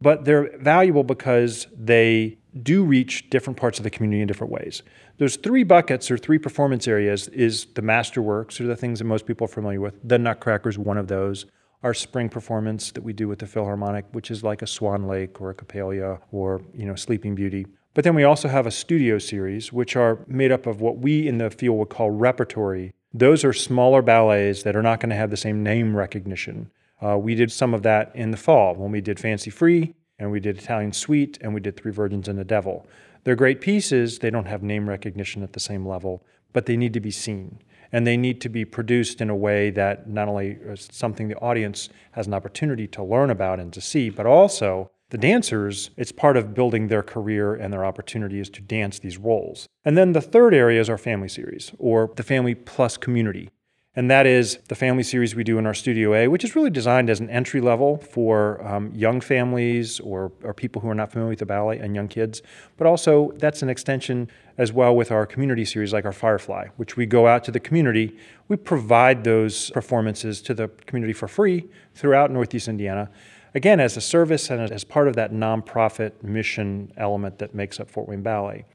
but 0.00 0.24
they're 0.24 0.56
valuable 0.58 1.04
because 1.04 1.66
they 1.76 2.38
do 2.62 2.84
reach 2.84 3.28
different 3.30 3.58
parts 3.58 3.78
of 3.78 3.84
the 3.84 3.90
community 3.90 4.22
in 4.22 4.26
different 4.26 4.52
ways. 4.52 4.82
Those 5.18 5.36
three 5.36 5.62
buckets 5.62 6.10
or 6.10 6.16
three 6.16 6.38
performance 6.38 6.88
areas 6.88 7.28
is 7.28 7.66
the 7.74 7.82
masterworks, 7.82 8.60
or 8.60 8.64
the 8.64 8.76
things 8.76 8.98
that 8.98 9.04
most 9.04 9.26
people 9.26 9.44
are 9.44 9.48
familiar 9.48 9.80
with. 9.80 9.94
The 10.02 10.18
Nutcracker 10.18 10.68
is 10.68 10.78
one 10.78 10.98
of 10.98 11.08
those. 11.08 11.46
Our 11.82 11.94
spring 11.94 12.28
performance 12.30 12.90
that 12.92 13.02
we 13.02 13.12
do 13.12 13.28
with 13.28 13.38
the 13.38 13.46
Philharmonic, 13.46 14.06
which 14.12 14.30
is 14.30 14.42
like 14.42 14.62
a 14.62 14.66
Swan 14.66 15.06
Lake 15.06 15.40
or 15.40 15.50
a 15.50 15.54
Coppélia 15.54 16.20
or 16.32 16.62
you 16.74 16.86
know 16.86 16.94
Sleeping 16.94 17.34
Beauty. 17.34 17.66
But 17.96 18.04
then 18.04 18.14
we 18.14 18.24
also 18.24 18.48
have 18.48 18.66
a 18.66 18.70
studio 18.70 19.16
series, 19.16 19.72
which 19.72 19.96
are 19.96 20.18
made 20.28 20.52
up 20.52 20.66
of 20.66 20.82
what 20.82 20.98
we 20.98 21.26
in 21.26 21.38
the 21.38 21.48
field 21.48 21.78
would 21.78 21.88
call 21.88 22.10
repertory. 22.10 22.92
Those 23.14 23.42
are 23.42 23.54
smaller 23.54 24.02
ballets 24.02 24.64
that 24.64 24.76
are 24.76 24.82
not 24.82 25.00
going 25.00 25.08
to 25.08 25.16
have 25.16 25.30
the 25.30 25.36
same 25.38 25.62
name 25.62 25.96
recognition. 25.96 26.70
Uh, 27.00 27.16
we 27.16 27.34
did 27.34 27.50
some 27.50 27.72
of 27.72 27.82
that 27.84 28.14
in 28.14 28.32
the 28.32 28.36
fall 28.36 28.74
when 28.74 28.92
we 28.92 29.00
did 29.00 29.18
Fancy 29.18 29.48
Free 29.48 29.94
and 30.18 30.30
we 30.30 30.40
did 30.40 30.58
Italian 30.58 30.92
Suite 30.92 31.38
and 31.40 31.54
we 31.54 31.60
did 31.60 31.74
Three 31.74 31.90
Virgins 31.90 32.28
and 32.28 32.38
the 32.38 32.44
Devil. 32.44 32.86
They're 33.24 33.34
great 33.34 33.62
pieces. 33.62 34.18
They 34.18 34.28
don't 34.28 34.44
have 34.44 34.62
name 34.62 34.90
recognition 34.90 35.42
at 35.42 35.54
the 35.54 35.60
same 35.60 35.88
level, 35.88 36.22
but 36.52 36.66
they 36.66 36.76
need 36.76 36.92
to 36.92 37.00
be 37.00 37.10
seen. 37.10 37.62
And 37.92 38.06
they 38.06 38.18
need 38.18 38.42
to 38.42 38.50
be 38.50 38.66
produced 38.66 39.22
in 39.22 39.30
a 39.30 39.36
way 39.36 39.70
that 39.70 40.06
not 40.06 40.28
only 40.28 40.58
is 40.66 40.86
something 40.92 41.28
the 41.28 41.38
audience 41.38 41.88
has 42.10 42.26
an 42.26 42.34
opportunity 42.34 42.88
to 42.88 43.02
learn 43.02 43.30
about 43.30 43.58
and 43.58 43.72
to 43.72 43.80
see, 43.80 44.10
but 44.10 44.26
also 44.26 44.90
the 45.10 45.18
dancers, 45.18 45.90
it's 45.96 46.12
part 46.12 46.36
of 46.36 46.52
building 46.54 46.88
their 46.88 47.02
career 47.02 47.54
and 47.54 47.72
their 47.72 47.84
opportunities 47.84 48.50
to 48.50 48.60
dance 48.60 48.98
these 48.98 49.18
roles. 49.18 49.68
And 49.84 49.96
then 49.96 50.12
the 50.12 50.20
third 50.20 50.52
area 50.52 50.80
is 50.80 50.90
our 50.90 50.98
family 50.98 51.28
series 51.28 51.72
or 51.78 52.10
the 52.16 52.24
family 52.24 52.54
plus 52.54 52.96
community. 52.96 53.50
And 53.98 54.10
that 54.10 54.26
is 54.26 54.58
the 54.68 54.74
family 54.74 55.02
series 55.02 55.34
we 55.34 55.42
do 55.42 55.56
in 55.56 55.64
our 55.64 55.72
Studio 55.72 56.12
A, 56.12 56.28
which 56.28 56.44
is 56.44 56.54
really 56.54 56.68
designed 56.68 57.08
as 57.08 57.18
an 57.18 57.30
entry 57.30 57.62
level 57.62 57.96
for 57.96 58.62
um, 58.66 58.92
young 58.94 59.22
families 59.22 60.00
or, 60.00 60.32
or 60.42 60.52
people 60.52 60.82
who 60.82 60.90
are 60.90 60.94
not 60.94 61.10
familiar 61.12 61.30
with 61.30 61.38
the 61.38 61.46
ballet 61.46 61.78
and 61.78 61.94
young 61.94 62.06
kids. 62.06 62.42
But 62.76 62.86
also, 62.86 63.32
that's 63.36 63.62
an 63.62 63.70
extension 63.70 64.28
as 64.58 64.70
well 64.70 64.94
with 64.94 65.10
our 65.10 65.24
community 65.24 65.64
series, 65.64 65.94
like 65.94 66.04
our 66.04 66.12
Firefly, 66.12 66.66
which 66.76 66.98
we 66.98 67.06
go 67.06 67.26
out 67.26 67.42
to 67.44 67.50
the 67.50 67.60
community. 67.60 68.14
We 68.48 68.56
provide 68.56 69.24
those 69.24 69.70
performances 69.70 70.42
to 70.42 70.52
the 70.52 70.68
community 70.84 71.14
for 71.14 71.26
free 71.26 71.64
throughout 71.94 72.30
Northeast 72.30 72.68
Indiana. 72.68 73.10
Again, 73.56 73.80
as 73.80 73.96
a 73.96 74.00
service 74.00 74.50
and 74.50 74.70
as 74.70 74.84
part 74.84 75.08
of 75.08 75.16
that 75.16 75.32
nonprofit 75.32 76.22
mission 76.22 76.92
element 76.96 77.38
that 77.38 77.54
makes 77.54 77.80
up 77.80 77.90
Fort 77.90 78.06
Wayne 78.06 78.22
Ballet 78.22 78.66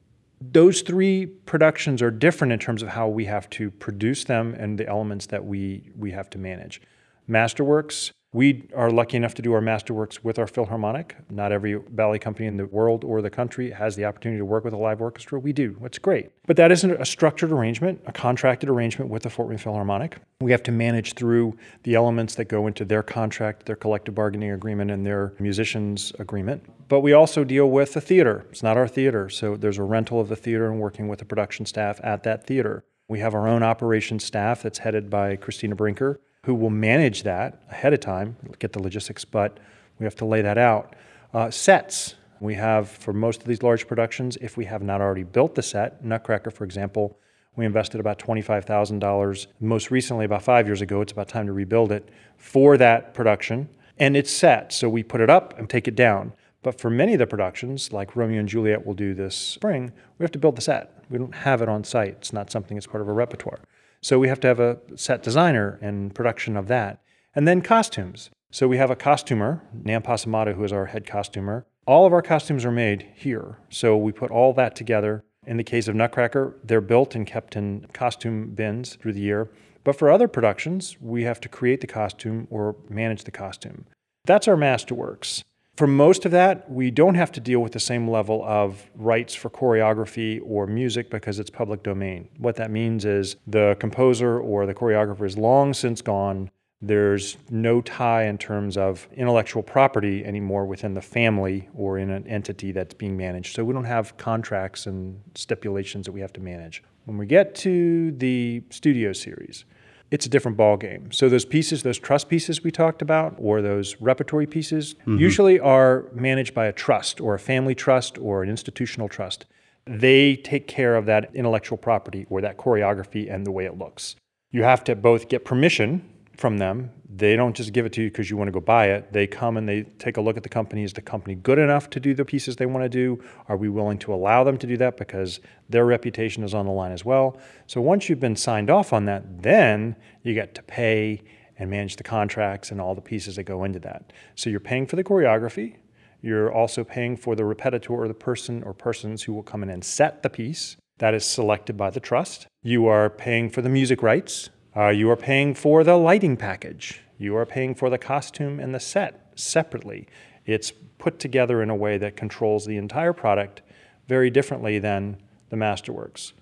those 0.42 0.82
three 0.82 1.28
productions 1.28 2.02
are 2.02 2.10
different 2.10 2.52
in 2.52 2.60
terms 2.60 2.82
of 2.82 2.90
how 2.90 3.08
we 3.08 3.26
have 3.26 3.50
to 3.52 3.70
produce 3.70 4.24
them 4.24 4.56
and 4.56 4.78
the 4.78 4.88
elements 4.88 5.28
that 5.28 5.46
we 5.46 5.92
we 5.98 6.12
have 6.12 6.30
to 6.32 6.38
manage. 6.40 6.82
Masterworks 7.30 8.12
We 8.34 8.70
are 8.74 8.90
lucky 8.90 9.18
enough 9.18 9.34
to 9.34 9.42
do 9.42 9.52
our 9.52 9.60
masterworks 9.60 10.24
with 10.24 10.40
our 10.40 10.48
Philharmonic. 10.48 11.18
Not 11.30 11.52
every 11.52 11.78
ballet 11.78 12.18
company 12.18 12.48
in 12.48 12.56
the 12.56 12.66
world 12.66 13.04
or 13.04 13.22
the 13.22 13.30
country 13.30 13.72
has 13.72 13.98
the 13.98 14.06
opportunity 14.06 14.40
to 14.40 14.46
work 14.46 14.64
with 14.64 14.74
a 14.74 14.78
live 14.78 15.02
orchestra. 15.02 15.38
We 15.38 15.52
do. 15.52 15.76
It's 15.84 15.98
great. 15.98 16.32
But 16.48 16.56
that 16.56 16.72
isn't 16.72 16.92
a 16.92 17.04
structured 17.04 17.52
arrangement, 17.52 18.02
a 18.06 18.14
contracted 18.14 18.70
arrangement 18.70 19.12
with 19.12 19.24
the 19.24 19.30
Fort 19.30 19.50
Wayne 19.50 19.58
Philharmonic. 19.58 20.20
We 20.40 20.52
have 20.54 20.64
to 20.64 20.72
manage 20.72 21.16
through 21.16 21.58
the 21.84 21.96
elements 21.96 22.36
that 22.36 22.46
go 22.46 22.68
into 22.68 22.86
their 22.86 23.04
contract, 23.04 23.66
their 23.66 23.76
collective 23.76 24.16
bargaining 24.16 24.52
agreement, 24.52 24.92
and 24.92 25.06
their 25.06 25.34
musicians' 25.38 26.14
agreement. 26.18 26.64
But 26.88 27.02
we 27.02 27.12
also 27.12 27.44
deal 27.44 27.70
with 27.70 27.96
the 27.96 28.02
theater. 28.02 28.46
It's 28.50 28.64
not 28.64 28.78
our 28.78 28.88
theater, 28.88 29.28
so 29.30 29.58
there's 29.58 29.78
a 29.78 29.84
rental 29.84 30.22
of 30.22 30.30
the 30.30 30.38
theater 30.38 30.72
and 30.72 30.80
working 30.80 31.10
with 31.10 31.20
the 31.20 31.26
production 31.26 31.66
staff 31.66 32.00
at 32.02 32.24
that 32.24 32.48
theater. 32.48 32.86
We 33.10 33.20
have 33.20 33.36
our 33.36 33.50
own 33.50 33.62
operations 33.62 34.24
staff 34.24 34.64
that's 34.64 34.80
headed 34.80 35.10
by 35.10 35.36
Christina 35.36 35.76
Brinker 35.76 36.22
who 36.46 36.56
will 36.56 36.70
manage 36.70 37.24
that 37.24 37.62
ahead 37.70 37.94
of 37.94 38.00
time, 38.00 38.36
get 38.60 38.74
the 38.74 38.82
logistics, 38.82 39.24
but 39.24 39.60
we 40.00 40.06
have 40.06 40.16
to 40.16 40.26
lay 40.26 40.42
that 40.42 40.58
out. 40.58 40.96
Uh, 41.34 41.52
sets. 41.52 42.16
We 42.40 42.56
have, 42.56 42.90
for 42.90 43.14
most 43.14 43.42
of 43.42 43.48
these 43.48 43.62
large 43.62 43.88
productions, 43.88 44.38
if 44.42 44.58
we 44.58 44.66
have 44.66 44.82
not 44.82 45.00
already 45.00 45.24
built 45.24 45.54
the 45.54 45.62
set, 45.62 46.04
Nutcracker, 46.04 46.50
for 46.50 46.64
example, 46.64 47.20
we 47.56 47.66
invested 47.66 48.00
about 48.00 48.18
$25,000. 48.18 49.48
Most 49.60 49.92
recently, 49.92 50.26
about 50.26 50.42
five 50.42 50.66
years 50.66 50.82
ago, 50.82 51.02
it's 51.02 51.12
about 51.12 51.28
time 51.28 51.46
to 51.46 51.54
rebuild 51.54 51.92
it 51.92 52.10
for 52.38 52.78
that 52.78 53.14
production. 53.14 53.70
And 54.00 54.18
it's 54.18 54.32
set, 54.32 54.74
so 54.74 54.90
we 54.90 55.04
put 55.04 55.22
it 55.22 55.30
up 55.30 55.60
and 55.60 55.70
take 55.70 55.88
it 55.88 55.96
down. 55.96 56.34
But 56.64 56.80
for 56.80 56.90
many 56.90 57.14
of 57.14 57.20
the 57.20 57.28
productions, 57.28 57.92
like 57.94 58.16
Romeo 58.16 58.40
and 58.40 58.50
Juliet 58.50 58.86
will 58.86 58.94
do 58.96 59.14
this 59.14 59.36
spring, 59.36 59.92
we 60.18 60.24
have 60.24 60.32
to 60.32 60.40
build 60.40 60.56
the 60.56 60.62
set. 60.62 61.04
We 61.10 61.20
don't 61.20 61.36
have 61.36 61.62
it 61.62 61.70
on 61.70 61.84
site. 61.84 62.16
It's 62.20 62.34
not 62.34 62.50
something 62.50 62.76
that's 62.76 62.88
part 62.88 63.02
of 63.02 63.08
a 63.08 63.14
repertoire. 63.14 63.60
So 64.02 64.18
we 64.18 64.28
have 64.28 64.40
to 64.42 64.48
have 64.48 64.60
a 64.60 64.80
set 64.96 65.22
designer 65.24 65.78
and 65.82 66.14
production 66.14 66.58
of 66.58 66.68
that. 66.68 67.02
And 67.36 67.48
then 67.48 67.62
costumes. 67.62 68.30
So 68.52 68.68
we 68.68 68.78
have 68.78 68.92
a 68.92 68.96
costumer, 68.96 69.64
Nan 69.74 70.02
Pasamato, 70.02 70.56
who 70.56 70.64
is 70.64 70.74
our 70.74 70.88
head 70.88 71.06
costumer. 71.06 71.66
All 71.86 72.06
of 72.06 72.14
our 72.14 72.22
costumes 72.22 72.66
are 72.66 72.72
made 72.72 73.08
here. 73.16 73.58
So 73.70 73.96
we 73.96 74.12
put 74.12 74.32
all 74.32 74.54
that 74.54 74.76
together. 74.76 75.24
In 75.48 75.58
the 75.58 75.64
case 75.64 75.88
of 75.88 75.96
Nutcracker, 75.96 76.58
they're 76.64 76.82
built 76.82 77.16
and 77.16 77.26
kept 77.26 77.56
in 77.56 77.88
costume 77.94 78.54
bins 78.54 78.96
through 78.96 79.14
the 79.14 79.22
year. 79.22 79.50
But 79.84 79.96
for 79.96 80.12
other 80.12 80.28
productions, 80.28 80.98
we 81.00 81.24
have 81.24 81.40
to 81.42 81.50
create 81.50 81.82
the 81.82 81.88
costume 81.88 82.48
or 82.50 82.76
manage 82.90 83.24
the 83.24 83.32
costume. 83.32 83.86
That's 84.26 84.48
our 84.48 84.56
masterworks. 84.56 85.44
For 85.82 85.88
most 85.88 86.26
of 86.26 86.32
that, 86.34 86.70
we 86.70 86.92
don't 86.92 87.16
have 87.16 87.32
to 87.32 87.40
deal 87.40 87.60
with 87.60 87.72
the 87.72 87.80
same 87.80 88.08
level 88.08 88.44
of 88.46 88.88
rights 88.94 89.34
for 89.34 89.50
choreography 89.50 90.40
or 90.46 90.68
music 90.68 91.10
because 91.10 91.40
it's 91.40 91.50
public 91.50 91.82
domain. 91.82 92.30
What 92.38 92.58
that 92.58 92.70
means 92.70 93.04
is 93.04 93.36
the 93.48 93.76
composer 93.80 94.40
or 94.40 94.68
the 94.68 94.76
choreographer 94.76 95.26
is 95.26 95.40
long 95.40 95.74
since 95.74 96.04
gone. 96.04 96.52
There's 96.84 97.36
no 97.50 97.82
tie 97.82 98.26
in 98.26 98.38
terms 98.38 98.78
of 98.78 99.08
intellectual 99.16 99.64
property 99.64 100.24
anymore 100.24 100.68
within 100.68 100.94
the 100.94 101.02
family 101.02 101.68
or 101.74 101.98
in 101.98 102.12
an 102.12 102.28
entity 102.28 102.72
that's 102.72 102.94
being 102.94 103.18
managed. 103.18 103.56
So 103.56 103.64
we 103.64 103.74
don't 103.74 103.86
have 103.86 104.16
contracts 104.18 104.86
and 104.86 105.20
stipulations 105.34 106.06
that 106.06 106.12
we 106.12 106.22
have 106.22 106.34
to 106.34 106.42
manage. 106.42 106.84
When 107.06 107.18
we 107.18 107.26
get 107.26 107.56
to 107.56 108.12
the 108.12 108.62
studio 108.70 109.14
series, 109.14 109.66
it's 110.12 110.26
a 110.26 110.30
different 110.30 110.58
ball 110.58 110.78
game. 110.78 111.12
So 111.12 111.30
those 111.30 111.46
pieces, 111.46 111.84
those 111.84 111.98
trust 111.98 112.28
pieces 112.28 112.64
we 112.64 112.70
talked 112.70 113.02
about, 113.02 113.36
or 113.38 113.62
those 113.62 113.96
repertory 114.02 114.46
pieces, 114.46 114.94
mm-hmm. 114.94 115.18
usually 115.18 115.60
are 115.60 116.06
managed 116.14 116.54
by 116.54 116.66
a 116.66 116.74
trust 116.74 117.22
or 117.22 117.34
a 117.34 117.40
family 117.40 117.74
trust 117.74 118.18
or 118.18 118.44
an 118.44 118.50
institutional 118.50 119.08
trust. 119.08 119.46
They 119.88 120.36
take 120.36 120.68
care 120.68 120.96
of 120.96 121.06
that 121.06 121.34
intellectual 121.34 121.78
property 121.78 122.28
or 122.30 122.42
that 122.42 122.58
choreography 122.58 123.34
and 123.34 123.48
the 123.48 123.52
way 123.52 123.66
it 123.66 123.78
looks. 123.78 124.16
You 124.52 124.64
have 124.64 124.84
to 124.84 124.96
both 124.96 125.30
get 125.30 125.46
permission 125.46 126.08
from 126.42 126.58
them. 126.58 126.90
They 127.14 127.36
don't 127.36 127.56
just 127.56 127.72
give 127.72 127.86
it 127.86 127.94
to 127.94 128.02
you 128.02 128.10
because 128.10 128.30
you 128.30 128.36
want 128.36 128.48
to 128.48 128.52
go 128.52 128.60
buy 128.60 128.88
it. 128.88 129.14
They 129.14 129.28
come 129.28 129.58
and 129.58 129.70
they 129.70 129.84
take 130.00 130.18
a 130.18 130.22
look 130.22 130.38
at 130.38 130.44
the 130.44 130.50
company. 130.50 130.84
Is 130.84 130.94
the 130.94 131.02
company 131.02 131.36
good 131.36 131.60
enough 131.60 131.90
to 131.92 132.00
do 132.00 132.14
the 132.16 132.26
pieces 132.26 132.56
they 132.56 132.66
want 132.66 132.84
to 132.84 132.90
do? 132.90 133.24
Are 133.48 133.56
we 133.56 133.70
willing 133.70 134.00
to 134.00 134.14
allow 134.14 134.44
them 134.44 134.58
to 134.58 134.68
do 134.68 134.76
that 134.78 134.98
because 134.98 135.40
their 135.70 135.86
reputation 135.86 136.44
is 136.44 136.54
on 136.54 136.66
the 136.66 136.72
line 136.72 136.92
as 136.92 137.06
well? 137.06 137.38
So 137.68 137.80
once 137.80 138.10
you've 138.10 138.20
been 138.20 138.36
signed 138.36 138.72
off 138.72 138.92
on 138.92 139.06
that, 139.06 139.44
then 139.44 139.96
you 140.24 140.34
get 140.34 140.56
to 140.56 140.64
pay 140.64 141.22
and 141.60 141.70
manage 141.70 141.98
the 141.98 142.04
contracts 142.04 142.72
and 142.72 142.82
all 142.82 142.96
the 142.96 143.02
pieces 143.02 143.36
that 143.36 143.44
go 143.44 143.64
into 143.64 143.80
that. 143.80 144.12
So 144.34 144.50
you're 144.50 144.60
paying 144.60 144.88
for 144.88 144.96
the 144.96 145.04
choreography. 145.04 145.76
You're 146.22 146.52
also 146.52 146.84
paying 146.84 147.18
for 147.18 147.36
the 147.36 147.44
répétiteur 147.44 147.92
or 147.92 148.08
the 148.08 148.16
person 148.16 148.64
or 148.64 148.74
persons 148.74 149.24
who 149.24 149.34
will 149.34 149.44
come 149.44 149.62
in 149.62 149.70
and 149.70 149.84
set 149.84 150.24
the 150.24 150.30
piece. 150.30 150.76
That 150.98 151.14
is 151.14 151.24
selected 151.24 151.78
by 151.78 151.92
the 151.92 152.00
trust. 152.00 152.48
You 152.64 152.88
are 152.88 153.10
paying 153.10 153.50
for 153.50 153.62
the 153.62 153.70
music 153.70 154.02
rights 154.02 154.50
uh, 154.76 154.88
you 154.90 155.10
are 155.10 155.18
paying 155.18 155.54
for 155.54 155.84
the 155.84 155.98
lighting 155.98 156.38
package. 156.38 157.02
You 157.18 157.36
are 157.36 157.46
paying 157.46 157.76
for 157.76 157.90
the 157.90 157.98
costume 157.98 158.60
and 158.60 158.74
the 158.74 158.80
set 158.80 159.32
separately. 159.36 160.08
It's 160.46 160.72
put 160.98 161.20
together 161.20 161.62
in 161.62 161.70
a 161.70 161.76
way 161.76 161.98
that 161.98 162.16
controls 162.16 162.66
the 162.66 162.78
entire 162.78 163.14
product 163.14 163.62
very 164.08 164.30
differently 164.30 164.80
than 164.80 165.18
the 165.50 165.56
Masterworks. 165.56 166.34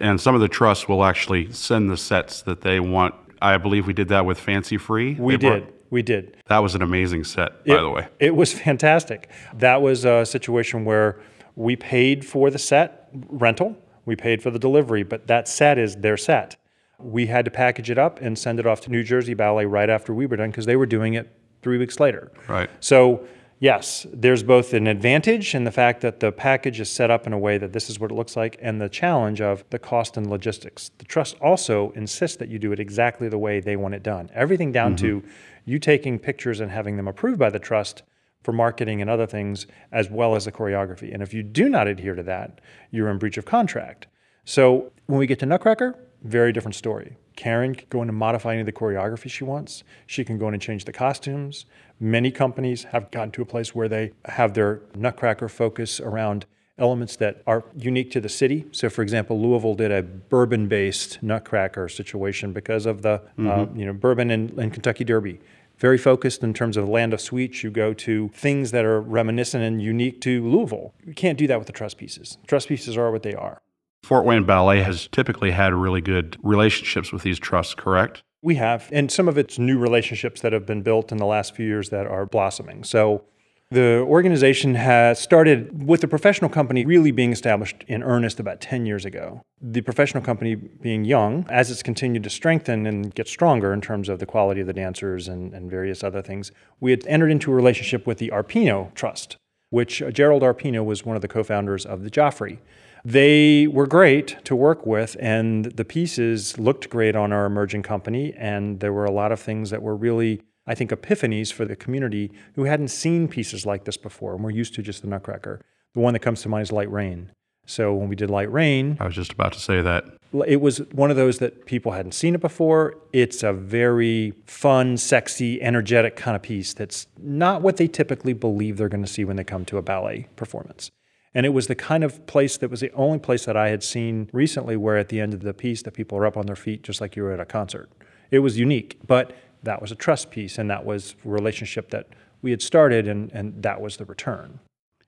And 0.00 0.20
some 0.20 0.34
of 0.34 0.40
the 0.40 0.48
trusts 0.48 0.88
will 0.88 1.04
actually 1.04 1.52
send 1.52 1.90
the 1.90 1.96
sets 1.96 2.42
that 2.42 2.62
they 2.62 2.80
want. 2.80 3.14
I 3.42 3.56
believe 3.58 3.86
we 3.86 3.92
did 3.92 4.08
that 4.08 4.24
with 4.24 4.38
Fancy 4.38 4.76
Free. 4.76 5.14
We 5.14 5.34
they 5.34 5.38
did. 5.38 5.64
Brought, 5.64 5.74
we 5.90 6.02
did. 6.02 6.36
That 6.46 6.58
was 6.58 6.74
an 6.74 6.82
amazing 6.82 7.24
set, 7.24 7.64
by 7.64 7.74
it, 7.74 7.80
the 7.80 7.90
way. 7.90 8.08
It 8.18 8.34
was 8.34 8.52
fantastic. 8.52 9.28
That 9.54 9.82
was 9.82 10.04
a 10.04 10.24
situation 10.24 10.84
where 10.84 11.20
we 11.54 11.76
paid 11.76 12.24
for 12.24 12.50
the 12.50 12.58
set 12.58 13.08
rental, 13.28 13.76
we 14.04 14.16
paid 14.16 14.42
for 14.42 14.50
the 14.50 14.58
delivery, 14.58 15.02
but 15.02 15.28
that 15.28 15.46
set 15.46 15.78
is 15.78 15.96
their 15.96 16.16
set 16.16 16.56
we 16.98 17.26
had 17.26 17.44
to 17.44 17.50
package 17.50 17.90
it 17.90 17.98
up 17.98 18.20
and 18.20 18.38
send 18.38 18.60
it 18.60 18.66
off 18.66 18.80
to 18.82 18.90
New 18.90 19.02
Jersey 19.02 19.34
Ballet 19.34 19.66
right 19.66 19.90
after 19.90 20.14
we 20.14 20.26
were 20.26 20.36
done 20.36 20.50
because 20.50 20.66
they 20.66 20.76
were 20.76 20.86
doing 20.86 21.14
it 21.14 21.30
three 21.62 21.78
weeks 21.78 21.98
later. 21.98 22.30
Right. 22.48 22.70
So, 22.80 23.26
yes, 23.58 24.06
there's 24.12 24.42
both 24.42 24.72
an 24.74 24.86
advantage 24.86 25.54
in 25.54 25.64
the 25.64 25.72
fact 25.72 26.02
that 26.02 26.20
the 26.20 26.30
package 26.30 26.80
is 26.80 26.90
set 26.90 27.10
up 27.10 27.26
in 27.26 27.32
a 27.32 27.38
way 27.38 27.58
that 27.58 27.72
this 27.72 27.88
is 27.90 27.98
what 27.98 28.10
it 28.10 28.14
looks 28.14 28.36
like, 28.36 28.58
and 28.60 28.80
the 28.80 28.88
challenge 28.88 29.40
of 29.40 29.64
the 29.70 29.78
cost 29.78 30.16
and 30.16 30.28
logistics. 30.28 30.90
The 30.98 31.04
trust 31.04 31.36
also 31.40 31.90
insists 31.92 32.36
that 32.38 32.48
you 32.48 32.58
do 32.58 32.72
it 32.72 32.80
exactly 32.80 33.28
the 33.28 33.38
way 33.38 33.60
they 33.60 33.76
want 33.76 33.94
it 33.94 34.02
done. 34.02 34.30
Everything 34.34 34.72
down 34.72 34.94
mm-hmm. 34.94 35.06
to 35.06 35.28
you 35.64 35.78
taking 35.78 36.18
pictures 36.18 36.60
and 36.60 36.70
having 36.70 36.96
them 36.96 37.08
approved 37.08 37.38
by 37.38 37.50
the 37.50 37.58
trust 37.58 38.02
for 38.42 38.52
marketing 38.52 39.00
and 39.00 39.08
other 39.08 39.26
things, 39.26 39.66
as 39.90 40.10
well 40.10 40.36
as 40.36 40.44
the 40.44 40.52
choreography. 40.52 41.12
And 41.12 41.22
if 41.22 41.32
you 41.32 41.42
do 41.42 41.68
not 41.68 41.88
adhere 41.88 42.14
to 42.14 42.22
that, 42.24 42.60
you're 42.90 43.08
in 43.08 43.18
breach 43.18 43.38
of 43.38 43.46
contract. 43.46 44.06
So 44.44 44.92
when 45.06 45.18
we 45.18 45.26
get 45.26 45.38
to 45.38 45.46
Nutcracker, 45.46 45.98
very 46.24 46.52
different 46.52 46.74
story. 46.74 47.16
Karen 47.36 47.74
can 47.74 47.86
go 47.90 48.02
in 48.02 48.08
and 48.08 48.18
modify 48.18 48.52
any 48.52 48.60
of 48.60 48.66
the 48.66 48.72
choreography 48.72 49.30
she 49.30 49.44
wants. 49.44 49.84
She 50.06 50.24
can 50.24 50.38
go 50.38 50.48
in 50.48 50.54
and 50.54 50.62
change 50.62 50.84
the 50.84 50.92
costumes. 50.92 51.66
Many 52.00 52.30
companies 52.30 52.84
have 52.84 53.10
gotten 53.10 53.30
to 53.32 53.42
a 53.42 53.46
place 53.46 53.74
where 53.74 53.88
they 53.88 54.12
have 54.24 54.54
their 54.54 54.80
Nutcracker 54.94 55.48
focus 55.48 56.00
around 56.00 56.46
elements 56.78 57.16
that 57.16 57.42
are 57.46 57.64
unique 57.76 58.10
to 58.10 58.20
the 58.20 58.28
city. 58.28 58.66
So, 58.72 58.90
for 58.90 59.02
example, 59.02 59.40
Louisville 59.40 59.74
did 59.74 59.92
a 59.92 60.02
bourbon-based 60.02 61.22
Nutcracker 61.22 61.88
situation 61.88 62.52
because 62.52 62.86
of 62.86 63.02
the 63.02 63.10
uh, 63.10 63.18
mm-hmm. 63.18 63.48
uh, 63.48 63.66
you 63.78 63.86
know 63.86 63.92
bourbon 63.92 64.30
and, 64.30 64.50
and 64.58 64.72
Kentucky 64.72 65.04
Derby 65.04 65.40
very 65.78 65.98
focused 65.98 66.42
in 66.42 66.54
terms 66.54 66.76
of 66.76 66.88
land 66.88 67.12
of 67.12 67.20
sweets. 67.20 67.62
You 67.62 67.70
go 67.70 67.92
to 67.94 68.28
things 68.28 68.70
that 68.70 68.84
are 68.84 69.00
reminiscent 69.00 69.62
and 69.64 69.82
unique 69.82 70.20
to 70.22 70.46
Louisville. 70.46 70.94
You 71.04 71.14
can't 71.14 71.38
do 71.38 71.46
that 71.48 71.58
with 71.58 71.66
the 71.66 71.72
trust 71.72 71.98
pieces. 71.98 72.38
Trust 72.46 72.68
pieces 72.68 72.96
are 72.96 73.10
what 73.10 73.22
they 73.22 73.34
are. 73.34 73.60
Fort 74.04 74.26
Wayne 74.26 74.44
Ballet 74.44 74.82
has 74.82 75.08
typically 75.08 75.50
had 75.50 75.72
really 75.72 76.02
good 76.02 76.36
relationships 76.42 77.10
with 77.10 77.22
these 77.22 77.38
trusts, 77.38 77.74
correct? 77.74 78.22
We 78.42 78.56
have, 78.56 78.90
and 78.92 79.10
some 79.10 79.28
of 79.28 79.38
it's 79.38 79.58
new 79.58 79.78
relationships 79.78 80.42
that 80.42 80.52
have 80.52 80.66
been 80.66 80.82
built 80.82 81.10
in 81.10 81.16
the 81.16 81.24
last 81.24 81.56
few 81.56 81.66
years 81.66 81.88
that 81.88 82.06
are 82.06 82.26
blossoming. 82.26 82.84
So 82.84 83.24
the 83.70 84.04
organization 84.06 84.74
has 84.74 85.18
started 85.18 85.86
with 85.86 86.02
the 86.02 86.08
professional 86.08 86.50
company 86.50 86.84
really 86.84 87.12
being 87.12 87.32
established 87.32 87.82
in 87.88 88.02
earnest 88.02 88.38
about 88.38 88.60
10 88.60 88.84
years 88.84 89.06
ago. 89.06 89.40
The 89.62 89.80
professional 89.80 90.22
company 90.22 90.54
being 90.54 91.06
young, 91.06 91.46
as 91.48 91.70
it's 91.70 91.82
continued 91.82 92.24
to 92.24 92.30
strengthen 92.30 92.86
and 92.86 93.14
get 93.14 93.26
stronger 93.26 93.72
in 93.72 93.80
terms 93.80 94.10
of 94.10 94.18
the 94.18 94.26
quality 94.26 94.60
of 94.60 94.66
the 94.66 94.74
dancers 94.74 95.28
and, 95.28 95.54
and 95.54 95.70
various 95.70 96.04
other 96.04 96.20
things, 96.20 96.52
we 96.78 96.90
had 96.90 97.06
entered 97.06 97.30
into 97.30 97.50
a 97.50 97.54
relationship 97.54 98.06
with 98.06 98.18
the 98.18 98.30
Arpino 98.34 98.92
Trust, 98.94 99.38
which 99.70 100.02
Gerald 100.12 100.42
Arpino 100.42 100.84
was 100.84 101.06
one 101.06 101.16
of 101.16 101.22
the 101.22 101.28
co 101.28 101.42
founders 101.42 101.86
of 101.86 102.04
the 102.04 102.10
Joffrey. 102.10 102.58
They 103.04 103.66
were 103.66 103.86
great 103.86 104.42
to 104.44 104.56
work 104.56 104.86
with, 104.86 105.14
and 105.20 105.66
the 105.66 105.84
pieces 105.84 106.58
looked 106.58 106.88
great 106.88 107.14
on 107.14 107.32
our 107.32 107.44
emerging 107.44 107.82
company. 107.82 108.32
And 108.36 108.80
there 108.80 108.94
were 108.94 109.04
a 109.04 109.10
lot 109.10 109.30
of 109.30 109.38
things 109.38 109.70
that 109.70 109.82
were 109.82 109.94
really, 109.94 110.40
I 110.66 110.74
think, 110.74 110.90
epiphanies 110.90 111.52
for 111.52 111.66
the 111.66 111.76
community 111.76 112.32
who 112.54 112.64
hadn't 112.64 112.88
seen 112.88 113.28
pieces 113.28 113.66
like 113.66 113.84
this 113.84 113.98
before 113.98 114.34
and 114.34 114.42
were 114.42 114.50
used 114.50 114.74
to 114.76 114.82
just 114.82 115.02
the 115.02 115.08
Nutcracker. 115.08 115.60
The 115.92 116.00
one 116.00 116.14
that 116.14 116.20
comes 116.20 116.40
to 116.42 116.48
mind 116.48 116.62
is 116.62 116.72
Light 116.72 116.90
Rain. 116.90 117.30
So 117.66 117.94
when 117.94 118.08
we 118.08 118.16
did 118.16 118.30
Light 118.30 118.50
Rain, 118.50 118.96
I 119.00 119.06
was 119.06 119.14
just 119.14 119.32
about 119.32 119.52
to 119.52 119.60
say 119.60 119.82
that. 119.82 120.04
It 120.46 120.60
was 120.60 120.78
one 120.92 121.10
of 121.10 121.16
those 121.16 121.38
that 121.38 121.66
people 121.66 121.92
hadn't 121.92 122.12
seen 122.12 122.34
it 122.34 122.40
before. 122.40 122.96
It's 123.12 123.42
a 123.42 123.52
very 123.52 124.32
fun, 124.46 124.96
sexy, 124.96 125.62
energetic 125.62 126.16
kind 126.16 126.34
of 126.34 126.42
piece 126.42 126.74
that's 126.74 127.06
not 127.18 127.62
what 127.62 127.76
they 127.76 127.86
typically 127.86 128.32
believe 128.32 128.76
they're 128.76 128.88
going 128.88 129.04
to 129.04 129.10
see 129.10 129.24
when 129.24 129.36
they 129.36 129.44
come 129.44 129.64
to 129.66 129.78
a 129.78 129.82
ballet 129.82 130.28
performance. 130.36 130.90
And 131.34 131.44
it 131.44 131.50
was 131.50 131.66
the 131.66 131.74
kind 131.74 132.04
of 132.04 132.24
place 132.26 132.56
that 132.58 132.70
was 132.70 132.80
the 132.80 132.92
only 132.92 133.18
place 133.18 133.44
that 133.46 133.56
I 133.56 133.68
had 133.68 133.82
seen 133.82 134.30
recently 134.32 134.76
where 134.76 134.96
at 134.96 135.08
the 135.08 135.20
end 135.20 135.34
of 135.34 135.40
the 135.40 135.52
piece 135.52 135.82
that 135.82 135.92
people 135.92 136.16
are 136.16 136.26
up 136.26 136.36
on 136.36 136.46
their 136.46 136.56
feet 136.56 136.82
just 136.82 137.00
like 137.00 137.16
you 137.16 137.24
were 137.24 137.32
at 137.32 137.40
a 137.40 137.44
concert. 137.44 137.90
It 138.30 138.38
was 138.38 138.58
unique, 138.58 138.98
but 139.06 139.32
that 139.62 139.80
was 139.80 139.90
a 139.90 139.96
trust 139.96 140.30
piece 140.30 140.58
and 140.58 140.70
that 140.70 140.84
was 140.84 141.16
a 141.24 141.28
relationship 141.28 141.90
that 141.90 142.08
we 142.42 142.50
had 142.50 142.62
started 142.62 143.08
and, 143.08 143.32
and 143.32 143.62
that 143.62 143.80
was 143.80 143.96
the 143.96 144.04
return. 144.04 144.60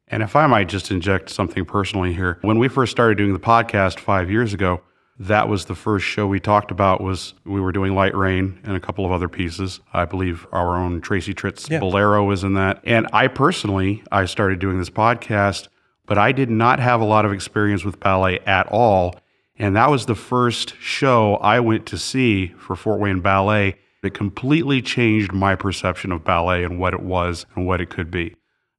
And 0.09 0.23
if 0.23 0.37
I 0.37 0.47
might 0.47 0.69
just 0.69 0.91
inject 0.91 1.31
something 1.31 1.65
personally 1.65 2.13
here, 2.13 2.39
when 2.43 2.59
we 2.59 2.69
first 2.69 2.93
started 2.93 3.19
doing 3.19 3.33
the 3.33 3.41
podcast 3.41 3.99
five 3.99 4.31
years 4.31 4.55
ago, 4.55 4.81
that 5.19 5.49
was 5.49 5.65
the 5.65 5.75
first 5.75 6.05
show 6.05 6.27
we 6.27 6.39
talked 6.39 6.71
about 6.71 7.01
was 7.01 7.35
we 7.45 7.61
were 7.61 7.73
doing 7.73 7.95
light 7.95 8.15
rain 8.15 8.61
and 8.65 8.77
a 8.77 8.81
couple 8.81 9.07
of 9.07 9.13
other 9.13 9.29
pieces 9.29 9.81
i 9.95 10.05
believe 10.05 10.47
our 10.53 10.77
own 10.77 11.01
tracy 11.01 11.33
tritt's 11.33 11.71
yeah. 11.71 11.81
bolero 11.81 12.25
was 12.25 12.45
in 12.45 12.55
that 12.55 12.81
and 12.85 13.07
i 13.13 13.27
personally 13.27 14.03
i 14.13 14.27
started 14.27 14.59
doing 14.59 14.79
this 14.79 14.91
podcast 14.91 15.69
but 16.07 16.19
i 16.19 16.33
did 16.33 16.51
not 16.51 16.79
have 16.79 17.01
a 17.01 17.05
lot 17.05 17.25
of 17.25 17.33
experience 17.33 17.85
with 17.85 18.01
ballet 18.01 18.39
at 18.41 18.67
all 18.69 19.15
and 19.59 19.77
that 19.77 19.91
was 19.91 20.07
the 20.07 20.15
first 20.15 20.75
show 20.81 21.37
i 21.37 21.61
went 21.61 21.87
to 21.87 21.99
see 21.99 22.49
for 22.59 22.77
fort 22.77 23.01
wayne 23.01 23.21
ballet 23.21 23.77
it 24.03 24.15
completely 24.15 24.81
changed 24.81 25.33
my 25.33 25.57
perception 25.57 26.13
of 26.13 26.23
ballet 26.23 26.63
and 26.63 26.79
what 26.79 26.95
it 26.95 27.03
was 27.03 27.45
and 27.55 27.67
what 27.67 27.81
it 27.81 27.91
could 27.91 28.11
be 28.11 28.35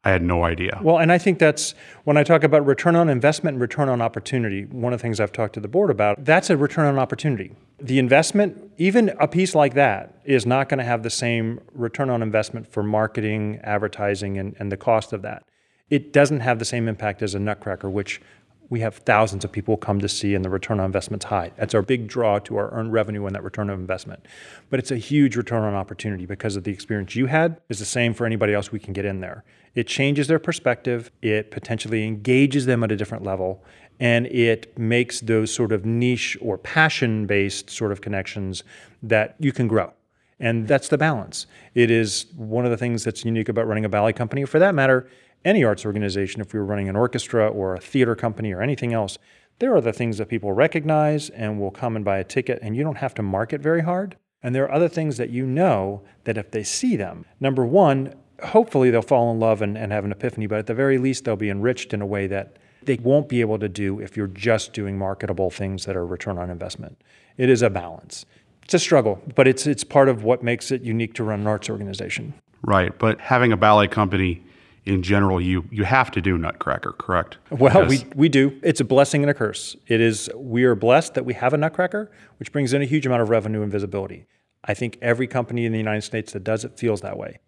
I 0.08 0.12
had 0.12 0.22
no 0.22 0.46
idea. 0.46 0.80
Well, 0.82 1.00
and 1.00 1.12
I 1.12 1.18
think 1.18 1.38
that's 1.38 1.74
when 2.06 2.16
I 2.16 2.24
talk 2.24 2.46
about 2.46 2.66
return 2.66 2.96
on 2.96 3.10
investment 3.10 3.56
and 3.56 3.62
return 3.62 3.90
on 3.90 4.02
opportunity, 4.02 4.64
one 4.64 4.94
of 4.94 5.00
the 5.00 5.02
things 5.02 5.20
I've 5.20 5.34
talked 5.34 5.54
to 5.56 5.60
the 5.60 5.68
board 5.68 5.90
about, 5.90 6.24
that's 6.24 6.50
a 6.50 6.56
return 6.56 6.86
on 6.86 6.98
opportunity. 6.98 7.52
The 7.82 8.00
investment, 8.00 8.72
even 8.78 9.10
a 9.20 9.28
piece 9.28 9.54
like 9.54 9.74
that, 9.74 10.22
is 10.24 10.46
not 10.46 10.70
going 10.70 10.78
to 10.78 10.86
have 10.86 11.04
the 11.04 11.10
same 11.10 11.60
return 11.74 12.10
on 12.10 12.22
investment 12.22 12.72
for 12.72 12.84
marketing, 12.84 13.60
advertising, 13.64 14.38
and, 14.38 14.56
and 14.60 14.72
the 14.72 14.78
cost 14.78 15.12
of 15.12 15.24
that. 15.24 15.44
It 15.90 16.12
doesn't 16.12 16.42
have 16.42 16.60
the 16.60 16.66
same 16.66 16.88
impact 16.88 17.22
as 17.22 17.34
a 17.34 17.40
Nutcracker, 17.40 17.90
which 17.90 18.22
we 18.70 18.82
have 18.82 18.96
thousands 18.96 19.46
of 19.46 19.52
people 19.52 19.78
come 19.78 20.00
to 20.00 20.10
see 20.10 20.36
and 20.36 20.44
the 20.44 20.50
return 20.50 20.80
on 20.80 20.86
investment's 20.86 21.26
high. 21.26 21.52
That's 21.56 21.74
our 21.74 21.82
big 21.82 22.08
draw 22.08 22.40
to 22.40 22.58
our 22.58 22.70
earned 22.74 22.92
revenue 22.92 23.26
and 23.26 23.34
that 23.34 23.44
return 23.44 23.70
on 23.70 23.80
investment. 23.80 24.26
But 24.70 24.80
it's 24.80 24.92
a 24.92 24.98
huge 24.98 25.38
return 25.38 25.64
on 25.64 25.74
opportunity 25.74 26.26
because 26.26 26.58
of 26.58 26.66
the 26.66 26.72
experience 26.72 27.16
you 27.16 27.28
had 27.28 27.62
is 27.70 27.80
the 27.80 27.86
same 27.86 28.14
for 28.14 28.26
anybody 28.26 28.54
else 28.54 28.72
we 28.72 28.80
can 28.80 28.94
get 28.94 29.06
in 29.06 29.22
there. 29.22 29.46
It 29.74 29.88
changes 29.88 30.28
their 30.28 30.40
perspective, 30.40 31.12
it 31.22 31.52
potentially 31.52 32.04
engages 32.06 32.66
them 32.66 32.84
at 32.84 32.92
a 32.92 32.98
different 32.98 33.24
level, 33.24 33.64
and 34.00 34.26
it 34.28 34.78
makes 34.78 35.22
those 35.22 35.54
sort 35.54 35.72
of 35.72 35.86
niche 35.86 36.38
or 36.42 36.58
passion 36.58 37.26
based 37.26 37.70
sort 37.70 37.92
of 37.92 38.02
connections 38.02 38.64
that 39.02 39.36
you 39.40 39.54
can 39.54 39.68
grow. 39.68 39.94
And 40.40 40.68
that's 40.68 40.90
the 40.90 40.98
balance. 40.98 41.48
It 41.74 41.90
is 41.90 42.28
one 42.36 42.66
of 42.66 42.72
the 42.72 42.78
things 42.78 43.04
that's 43.04 43.26
unique 43.26 43.50
about 43.50 43.66
running 43.66 43.86
a 43.86 43.90
ballet 43.90 44.14
company, 44.14 44.46
for 44.46 44.60
that 44.60 44.76
matter, 44.76 45.10
any 45.46 45.64
arts 45.64 45.86
organization, 45.86 46.42
if 46.42 46.54
we 46.54 46.60
were 46.60 46.66
running 46.66 46.90
an 46.90 46.96
orchestra 46.96 47.48
or 47.48 47.76
a 47.76 47.80
theater 47.80 48.16
company 48.16 48.54
or 48.54 48.62
anything 48.62 48.94
else, 48.94 49.18
there 49.60 49.76
are 49.76 49.82
the 49.82 49.94
things 49.94 50.18
that 50.18 50.30
people 50.30 50.52
recognize 50.52 51.30
and 51.30 51.60
will 51.60 51.72
come 51.72 51.96
and 51.96 52.06
buy 52.06 52.20
a 52.20 52.24
ticket, 52.24 52.60
and 52.62 52.76
you 52.76 52.84
don't 52.84 52.98
have 52.98 53.14
to 53.16 53.24
market 53.24 53.62
very 53.62 53.82
hard. 53.82 54.18
And 54.44 54.54
there 54.54 54.66
are 54.66 54.72
other 54.72 54.90
things 54.90 55.18
that 55.18 55.32
you 55.32 55.46
know 55.46 56.04
that 56.26 56.38
if 56.38 56.52
they 56.52 56.64
see 56.64 56.96
them, 56.96 57.26
number 57.40 57.66
one, 57.66 58.14
hopefully 58.44 58.92
they'll 58.92 59.02
fall 59.02 59.32
in 59.32 59.40
love 59.40 59.62
and, 59.62 59.78
and 59.78 59.92
have 59.92 60.06
an 60.06 60.12
epiphany, 60.12 60.46
but 60.46 60.60
at 60.60 60.68
the 60.68 60.76
very 60.76 60.98
least, 60.98 61.26
they'll 61.26 61.36
be 61.36 61.50
enriched 61.50 61.94
in 61.94 62.02
a 62.02 62.06
way 62.06 62.28
that 62.28 62.58
they 62.84 62.96
won't 62.96 63.28
be 63.28 63.42
able 63.42 63.60
to 63.60 63.68
do 63.68 64.00
if 64.00 64.16
you're 64.16 64.28
just 64.28 64.74
doing 64.74 64.98
marketable 64.98 65.50
things 65.50 65.86
that 65.86 65.96
are 65.96 66.06
return 66.06 66.38
on 66.38 66.50
investment. 66.50 67.02
It 67.38 67.50
is 67.50 67.62
a 67.62 67.70
balance. 67.70 68.26
It's 68.64 68.76
a 68.76 68.80
struggle, 68.80 69.22
but 69.36 69.48
it's 69.48 69.66
it's 69.66 69.84
part 69.84 70.10
of 70.10 70.24
what 70.24 70.44
makes 70.44 70.72
it 70.72 70.82
unique 70.82 71.14
to 71.16 71.24
run 71.24 71.42
an 71.42 71.48
arts 71.48 71.70
organization. 71.70 72.34
Right, 72.64 72.98
but 72.98 73.20
having 73.20 73.52
a 73.52 73.58
ballet 73.58 73.88
company 73.88 74.44
in 74.88 75.04
general, 75.04 75.42
you 75.42 75.66
you 75.70 75.84
have 75.84 76.10
to 76.12 76.22
do 76.22 76.38
Nutcracker, 76.38 76.94
correct? 76.94 77.38
Well, 77.50 77.84
yes. 77.84 77.90
we 77.90 78.06
we 78.16 78.30
do. 78.30 78.58
It's 78.64 78.80
a 78.80 78.86
blessing 78.86 79.22
and 79.22 79.30
a 79.30 79.34
curse. 79.34 79.76
It 79.88 80.00
is. 80.00 80.30
We 80.36 80.64
are 80.64 80.76
blessed 80.76 81.14
that 81.16 81.26
we 81.26 81.34
have 81.34 81.54
a 81.54 81.58
Nutcracker, 81.58 82.10
which 82.40 82.52
brings 82.52 82.74
in 82.74 82.82
a 82.82 82.86
huge 82.86 83.06
amount 83.06 83.22
of 83.22 83.30
revenue 83.30 83.62
and 83.62 83.72
visibility. 83.72 84.26
I 84.64 84.74
think 84.74 84.98
every 85.02 85.28
company 85.28 85.66
in 85.66 85.72
the 85.74 85.78
United 85.78 86.02
States 86.02 86.32
that 86.34 86.44
does 86.44 86.64
it 86.64 86.80
feels 86.80 87.02
that 87.02 87.18
way. 87.18 87.40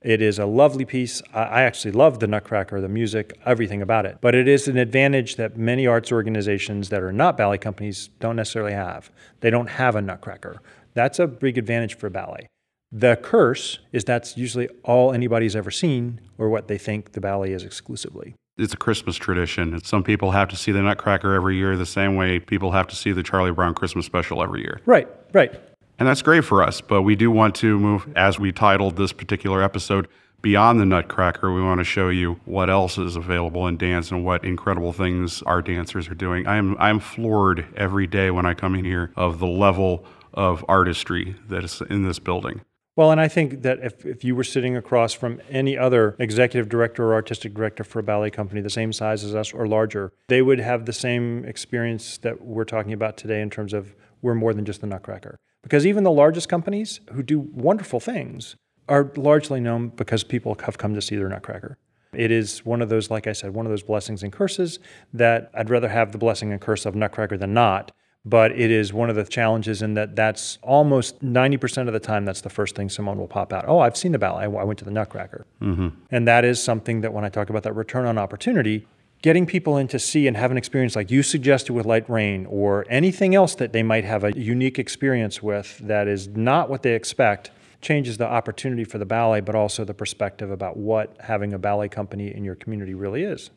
It 0.00 0.22
is 0.22 0.38
a 0.38 0.46
lovely 0.46 0.84
piece. 0.84 1.22
I 1.34 1.62
actually 1.62 1.90
love 1.90 2.20
the 2.20 2.28
Nutcracker, 2.28 2.80
the 2.80 2.88
music, 2.88 3.36
everything 3.44 3.82
about 3.82 4.06
it. 4.06 4.18
But 4.20 4.36
it 4.36 4.46
is 4.46 4.68
an 4.68 4.76
advantage 4.76 5.36
that 5.36 5.56
many 5.56 5.88
arts 5.88 6.12
organizations 6.12 6.88
that 6.90 7.02
are 7.02 7.12
not 7.12 7.36
ballet 7.36 7.58
companies 7.58 8.10
don't 8.20 8.36
necessarily 8.36 8.74
have. 8.74 9.10
They 9.40 9.50
don't 9.50 9.68
have 9.68 9.96
a 9.96 10.02
Nutcracker. 10.02 10.62
That's 10.94 11.18
a 11.18 11.26
big 11.26 11.58
advantage 11.58 11.96
for 11.96 12.10
ballet. 12.10 12.48
The 12.90 13.16
curse 13.16 13.80
is 13.92 14.04
that's 14.04 14.36
usually 14.36 14.68
all 14.82 15.12
anybody's 15.12 15.54
ever 15.54 15.70
seen 15.70 16.20
or 16.38 16.48
what 16.48 16.68
they 16.68 16.78
think 16.78 17.12
the 17.12 17.20
ballet 17.20 17.52
is 17.52 17.62
exclusively. 17.62 18.34
It's 18.56 18.72
a 18.72 18.78
Christmas 18.78 19.16
tradition. 19.16 19.78
Some 19.84 20.02
people 20.02 20.30
have 20.30 20.48
to 20.48 20.56
see 20.56 20.72
the 20.72 20.82
Nutcracker 20.82 21.34
every 21.34 21.56
year 21.56 21.76
the 21.76 21.86
same 21.86 22.16
way 22.16 22.40
people 22.40 22.72
have 22.72 22.88
to 22.88 22.96
see 22.96 23.12
the 23.12 23.22
Charlie 23.22 23.52
Brown 23.52 23.74
Christmas 23.74 24.06
special 24.06 24.42
every 24.42 24.62
year. 24.62 24.80
Right, 24.86 25.06
right. 25.32 25.52
And 25.98 26.08
that's 26.08 26.22
great 26.22 26.44
for 26.44 26.62
us, 26.62 26.80
but 26.80 27.02
we 27.02 27.14
do 27.14 27.30
want 27.30 27.54
to 27.56 27.78
move, 27.78 28.08
as 28.16 28.38
we 28.38 28.52
titled 28.52 28.96
this 28.96 29.12
particular 29.12 29.62
episode, 29.62 30.08
beyond 30.40 30.80
the 30.80 30.86
Nutcracker. 30.86 31.52
We 31.52 31.62
want 31.62 31.78
to 31.80 31.84
show 31.84 32.08
you 32.08 32.40
what 32.46 32.70
else 32.70 32.98
is 32.98 33.16
available 33.16 33.66
in 33.68 33.76
dance 33.76 34.10
and 34.10 34.24
what 34.24 34.44
incredible 34.44 34.92
things 34.92 35.42
our 35.42 35.60
dancers 35.60 36.08
are 36.08 36.14
doing. 36.14 36.46
I 36.46 36.56
am 36.56 36.74
I 36.78 36.88
am 36.88 37.00
floored 37.00 37.66
every 37.76 38.06
day 38.06 38.30
when 38.30 38.46
I 38.46 38.54
come 38.54 38.74
in 38.74 38.84
here 38.84 39.12
of 39.14 39.40
the 39.40 39.46
level 39.46 40.04
of 40.32 40.64
artistry 40.68 41.36
that 41.48 41.64
is 41.64 41.82
in 41.90 42.02
this 42.04 42.18
building. 42.18 42.62
Well, 42.98 43.12
and 43.12 43.20
I 43.20 43.28
think 43.28 43.62
that 43.62 43.78
if, 43.78 44.04
if 44.04 44.24
you 44.24 44.34
were 44.34 44.42
sitting 44.42 44.76
across 44.76 45.12
from 45.12 45.40
any 45.48 45.78
other 45.78 46.16
executive 46.18 46.68
director 46.68 47.04
or 47.04 47.14
artistic 47.14 47.54
director 47.54 47.84
for 47.84 48.00
a 48.00 48.02
ballet 48.02 48.30
company 48.30 48.60
the 48.60 48.70
same 48.70 48.92
size 48.92 49.22
as 49.22 49.36
us 49.36 49.52
or 49.52 49.68
larger, 49.68 50.12
they 50.26 50.42
would 50.42 50.58
have 50.58 50.84
the 50.84 50.92
same 50.92 51.44
experience 51.44 52.18
that 52.18 52.44
we're 52.44 52.64
talking 52.64 52.92
about 52.92 53.16
today 53.16 53.40
in 53.40 53.50
terms 53.50 53.72
of 53.72 53.94
we're 54.20 54.34
more 54.34 54.52
than 54.52 54.64
just 54.64 54.80
the 54.80 54.88
Nutcracker. 54.88 55.38
Because 55.62 55.86
even 55.86 56.02
the 56.02 56.10
largest 56.10 56.48
companies 56.48 56.98
who 57.12 57.22
do 57.22 57.38
wonderful 57.38 58.00
things 58.00 58.56
are 58.88 59.12
largely 59.14 59.60
known 59.60 59.90
because 59.90 60.24
people 60.24 60.56
have 60.64 60.76
come 60.76 60.92
to 60.94 61.00
see 61.00 61.14
their 61.14 61.28
Nutcracker. 61.28 61.78
It 62.12 62.32
is 62.32 62.64
one 62.64 62.82
of 62.82 62.88
those, 62.88 63.12
like 63.12 63.28
I 63.28 63.32
said, 63.32 63.54
one 63.54 63.64
of 63.64 63.70
those 63.70 63.84
blessings 63.84 64.24
and 64.24 64.32
curses 64.32 64.80
that 65.12 65.52
I'd 65.54 65.70
rather 65.70 65.88
have 65.88 66.10
the 66.10 66.18
blessing 66.18 66.50
and 66.50 66.60
curse 66.60 66.84
of 66.84 66.96
Nutcracker 66.96 67.36
than 67.36 67.54
not 67.54 67.92
but 68.28 68.52
it 68.52 68.70
is 68.70 68.92
one 68.92 69.08
of 69.08 69.16
the 69.16 69.24
challenges 69.24 69.80
in 69.80 69.94
that 69.94 70.14
that's 70.14 70.58
almost 70.62 71.22
90% 71.24 71.86
of 71.86 71.92
the 71.92 72.00
time 72.00 72.24
that's 72.24 72.42
the 72.42 72.50
first 72.50 72.76
thing 72.76 72.88
someone 72.88 73.18
will 73.18 73.28
pop 73.28 73.52
out. 73.52 73.64
Oh 73.66 73.78
i've 73.78 73.96
seen 73.96 74.12
the 74.12 74.18
ballet 74.18 74.44
i 74.44 74.46
went 74.46 74.78
to 74.80 74.84
the 74.84 74.90
nutcracker. 74.90 75.46
Mm-hmm. 75.62 75.88
and 76.10 76.28
that 76.28 76.44
is 76.44 76.62
something 76.62 77.00
that 77.00 77.12
when 77.12 77.24
i 77.24 77.28
talk 77.28 77.50
about 77.50 77.62
that 77.62 77.74
return 77.74 78.06
on 78.06 78.18
opportunity 78.18 78.86
getting 79.22 79.46
people 79.46 79.76
in 79.76 79.88
to 79.88 79.98
see 79.98 80.26
and 80.26 80.36
have 80.36 80.50
an 80.50 80.56
experience 80.56 80.94
like 80.94 81.10
you 81.10 81.22
suggested 81.22 81.72
with 81.72 81.86
light 81.86 82.08
rain 82.08 82.46
or 82.46 82.86
anything 82.88 83.34
else 83.34 83.54
that 83.56 83.72
they 83.72 83.82
might 83.82 84.04
have 84.04 84.24
a 84.24 84.36
unique 84.38 84.78
experience 84.78 85.42
with 85.42 85.78
that 85.78 86.06
is 86.06 86.28
not 86.28 86.68
what 86.68 86.82
they 86.82 86.94
expect 86.94 87.50
changes 87.80 88.18
the 88.18 88.26
opportunity 88.26 88.84
for 88.84 88.98
the 88.98 89.06
ballet 89.06 89.40
but 89.40 89.54
also 89.54 89.84
the 89.84 89.94
perspective 89.94 90.50
about 90.50 90.76
what 90.76 91.16
having 91.20 91.52
a 91.52 91.58
ballet 91.58 91.88
company 91.88 92.34
in 92.34 92.44
your 92.44 92.54
community 92.54 92.94
really 92.94 93.22
is 93.22 93.50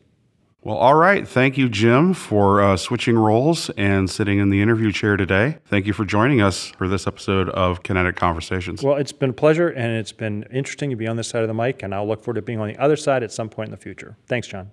well, 0.64 0.76
all 0.76 0.94
right. 0.94 1.26
Thank 1.26 1.58
you, 1.58 1.68
Jim, 1.68 2.14
for 2.14 2.60
uh, 2.60 2.76
switching 2.76 3.18
roles 3.18 3.68
and 3.70 4.08
sitting 4.08 4.38
in 4.38 4.50
the 4.50 4.62
interview 4.62 4.92
chair 4.92 5.16
today. 5.16 5.58
Thank 5.66 5.86
you 5.86 5.92
for 5.92 6.04
joining 6.04 6.40
us 6.40 6.68
for 6.78 6.86
this 6.86 7.08
episode 7.08 7.48
of 7.48 7.82
Kinetic 7.82 8.14
Conversations. 8.14 8.80
Well, 8.80 8.96
it's 8.96 9.10
been 9.10 9.30
a 9.30 9.32
pleasure 9.32 9.68
and 9.68 9.96
it's 9.96 10.12
been 10.12 10.44
interesting 10.52 10.90
to 10.90 10.96
be 10.96 11.08
on 11.08 11.16
this 11.16 11.26
side 11.26 11.42
of 11.42 11.48
the 11.48 11.54
mic, 11.54 11.82
and 11.82 11.92
I'll 11.92 12.06
look 12.06 12.22
forward 12.22 12.36
to 12.36 12.42
being 12.42 12.60
on 12.60 12.68
the 12.68 12.78
other 12.78 12.94
side 12.94 13.24
at 13.24 13.32
some 13.32 13.48
point 13.48 13.68
in 13.68 13.70
the 13.72 13.76
future. 13.76 14.16
Thanks, 14.28 14.46
John. 14.46 14.70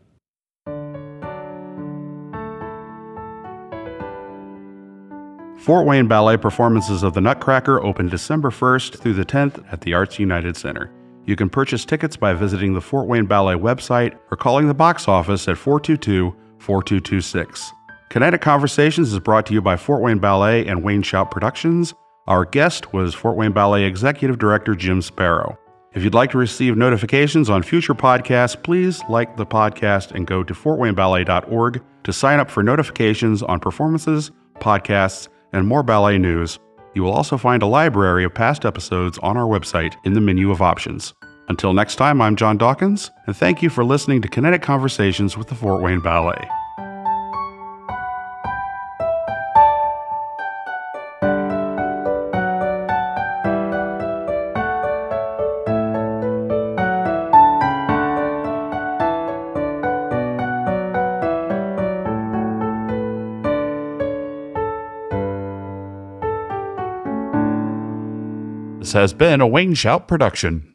Fort 5.58 5.86
Wayne 5.86 6.08
Ballet 6.08 6.38
performances 6.38 7.04
of 7.04 7.16
the 7.16 7.22
Nutcracker 7.22 7.84
open 7.84 8.10
December 8.10 8.50
1st 8.50 9.00
through 9.00 9.14
the 9.14 9.26
10th 9.26 9.64
at 9.74 9.82
the 9.82 9.94
Arts 9.94 10.18
United 10.18 10.56
Center. 10.56 10.92
You 11.30 11.36
can 11.36 11.52
purchase 11.52 11.86
tickets 11.86 12.18
by 12.18 12.34
visiting 12.34 12.74
the 12.74 12.82
Fort 12.82 13.08
Wayne 13.08 13.28
Ballet 13.28 13.54
website 13.54 14.18
or 14.32 14.36
calling 14.36 14.68
the 14.68 14.74
box 14.74 15.08
office 15.08 15.48
at 15.48 15.60
422 15.60 16.36
4226. 16.58 17.72
Kinetic 18.10 18.42
Conversations 18.42 19.14
is 19.14 19.20
brought 19.20 19.46
to 19.46 19.54
you 19.54 19.62
by 19.62 19.76
Fort 19.76 20.02
Wayne 20.02 20.18
Ballet 20.18 20.66
and 20.66 20.84
Wayne 20.84 21.04
Shout 21.04 21.30
Productions. 21.30 21.94
Our 22.26 22.46
guest 22.46 22.94
was 22.94 23.14
Fort 23.14 23.38
Wayne 23.38 23.52
Ballet 23.52 23.84
Executive 23.84 24.40
Director 24.40 24.74
Jim 24.74 25.04
Sparrow. 25.04 25.56
If 25.94 26.04
you'd 26.04 26.16
like 26.16 26.32
to 26.32 26.40
receive 26.40 26.76
notifications 26.76 27.48
on 27.48 27.62
future 27.62 27.94
podcasts, 27.94 28.64
please 28.64 29.00
like 29.08 29.38
the 29.38 29.46
podcast 29.46 30.10
and 30.10 30.26
go 30.26 30.44
to 30.44 30.56
fortwayneballet.org 30.56 31.84
to 32.06 32.12
sign 32.12 32.40
up 32.40 32.50
for 32.50 32.64
notifications 32.64 33.44
on 33.44 33.60
performances, 33.60 34.32
podcasts, 34.56 35.28
and 35.54 35.68
more 35.68 35.84
ballet 35.84 36.18
news. 36.18 36.58
You 37.00 37.04
will 37.04 37.14
also 37.14 37.38
find 37.38 37.64
a 37.64 37.66
library 37.66 38.26
of 38.26 38.34
past 38.34 38.66
episodes 38.66 39.18
on 39.20 39.38
our 39.38 39.46
website 39.46 39.96
in 40.04 40.16
the 40.16 40.20
menu 40.20 40.52
of 40.52 40.62
options. 40.62 41.14
Until 41.48 41.72
next 41.72 41.96
time, 41.96 42.22
I'm 42.22 42.36
John 42.36 42.58
Dawkins, 42.58 43.10
and 43.26 43.34
thank 43.34 43.64
you 43.64 43.70
for 43.70 43.86
listening 43.86 44.22
to 44.22 44.28
Kinetic 44.28 44.62
Conversations 44.62 45.38
with 45.38 45.48
the 45.48 45.56
Fort 45.56 45.82
Wayne 45.82 46.02
Ballet. 46.02 46.46
Has 69.00 69.14
been 69.14 69.40
a 69.40 69.48
Wayne 69.48 69.76
Shout 69.76 70.10
production. 70.10 70.74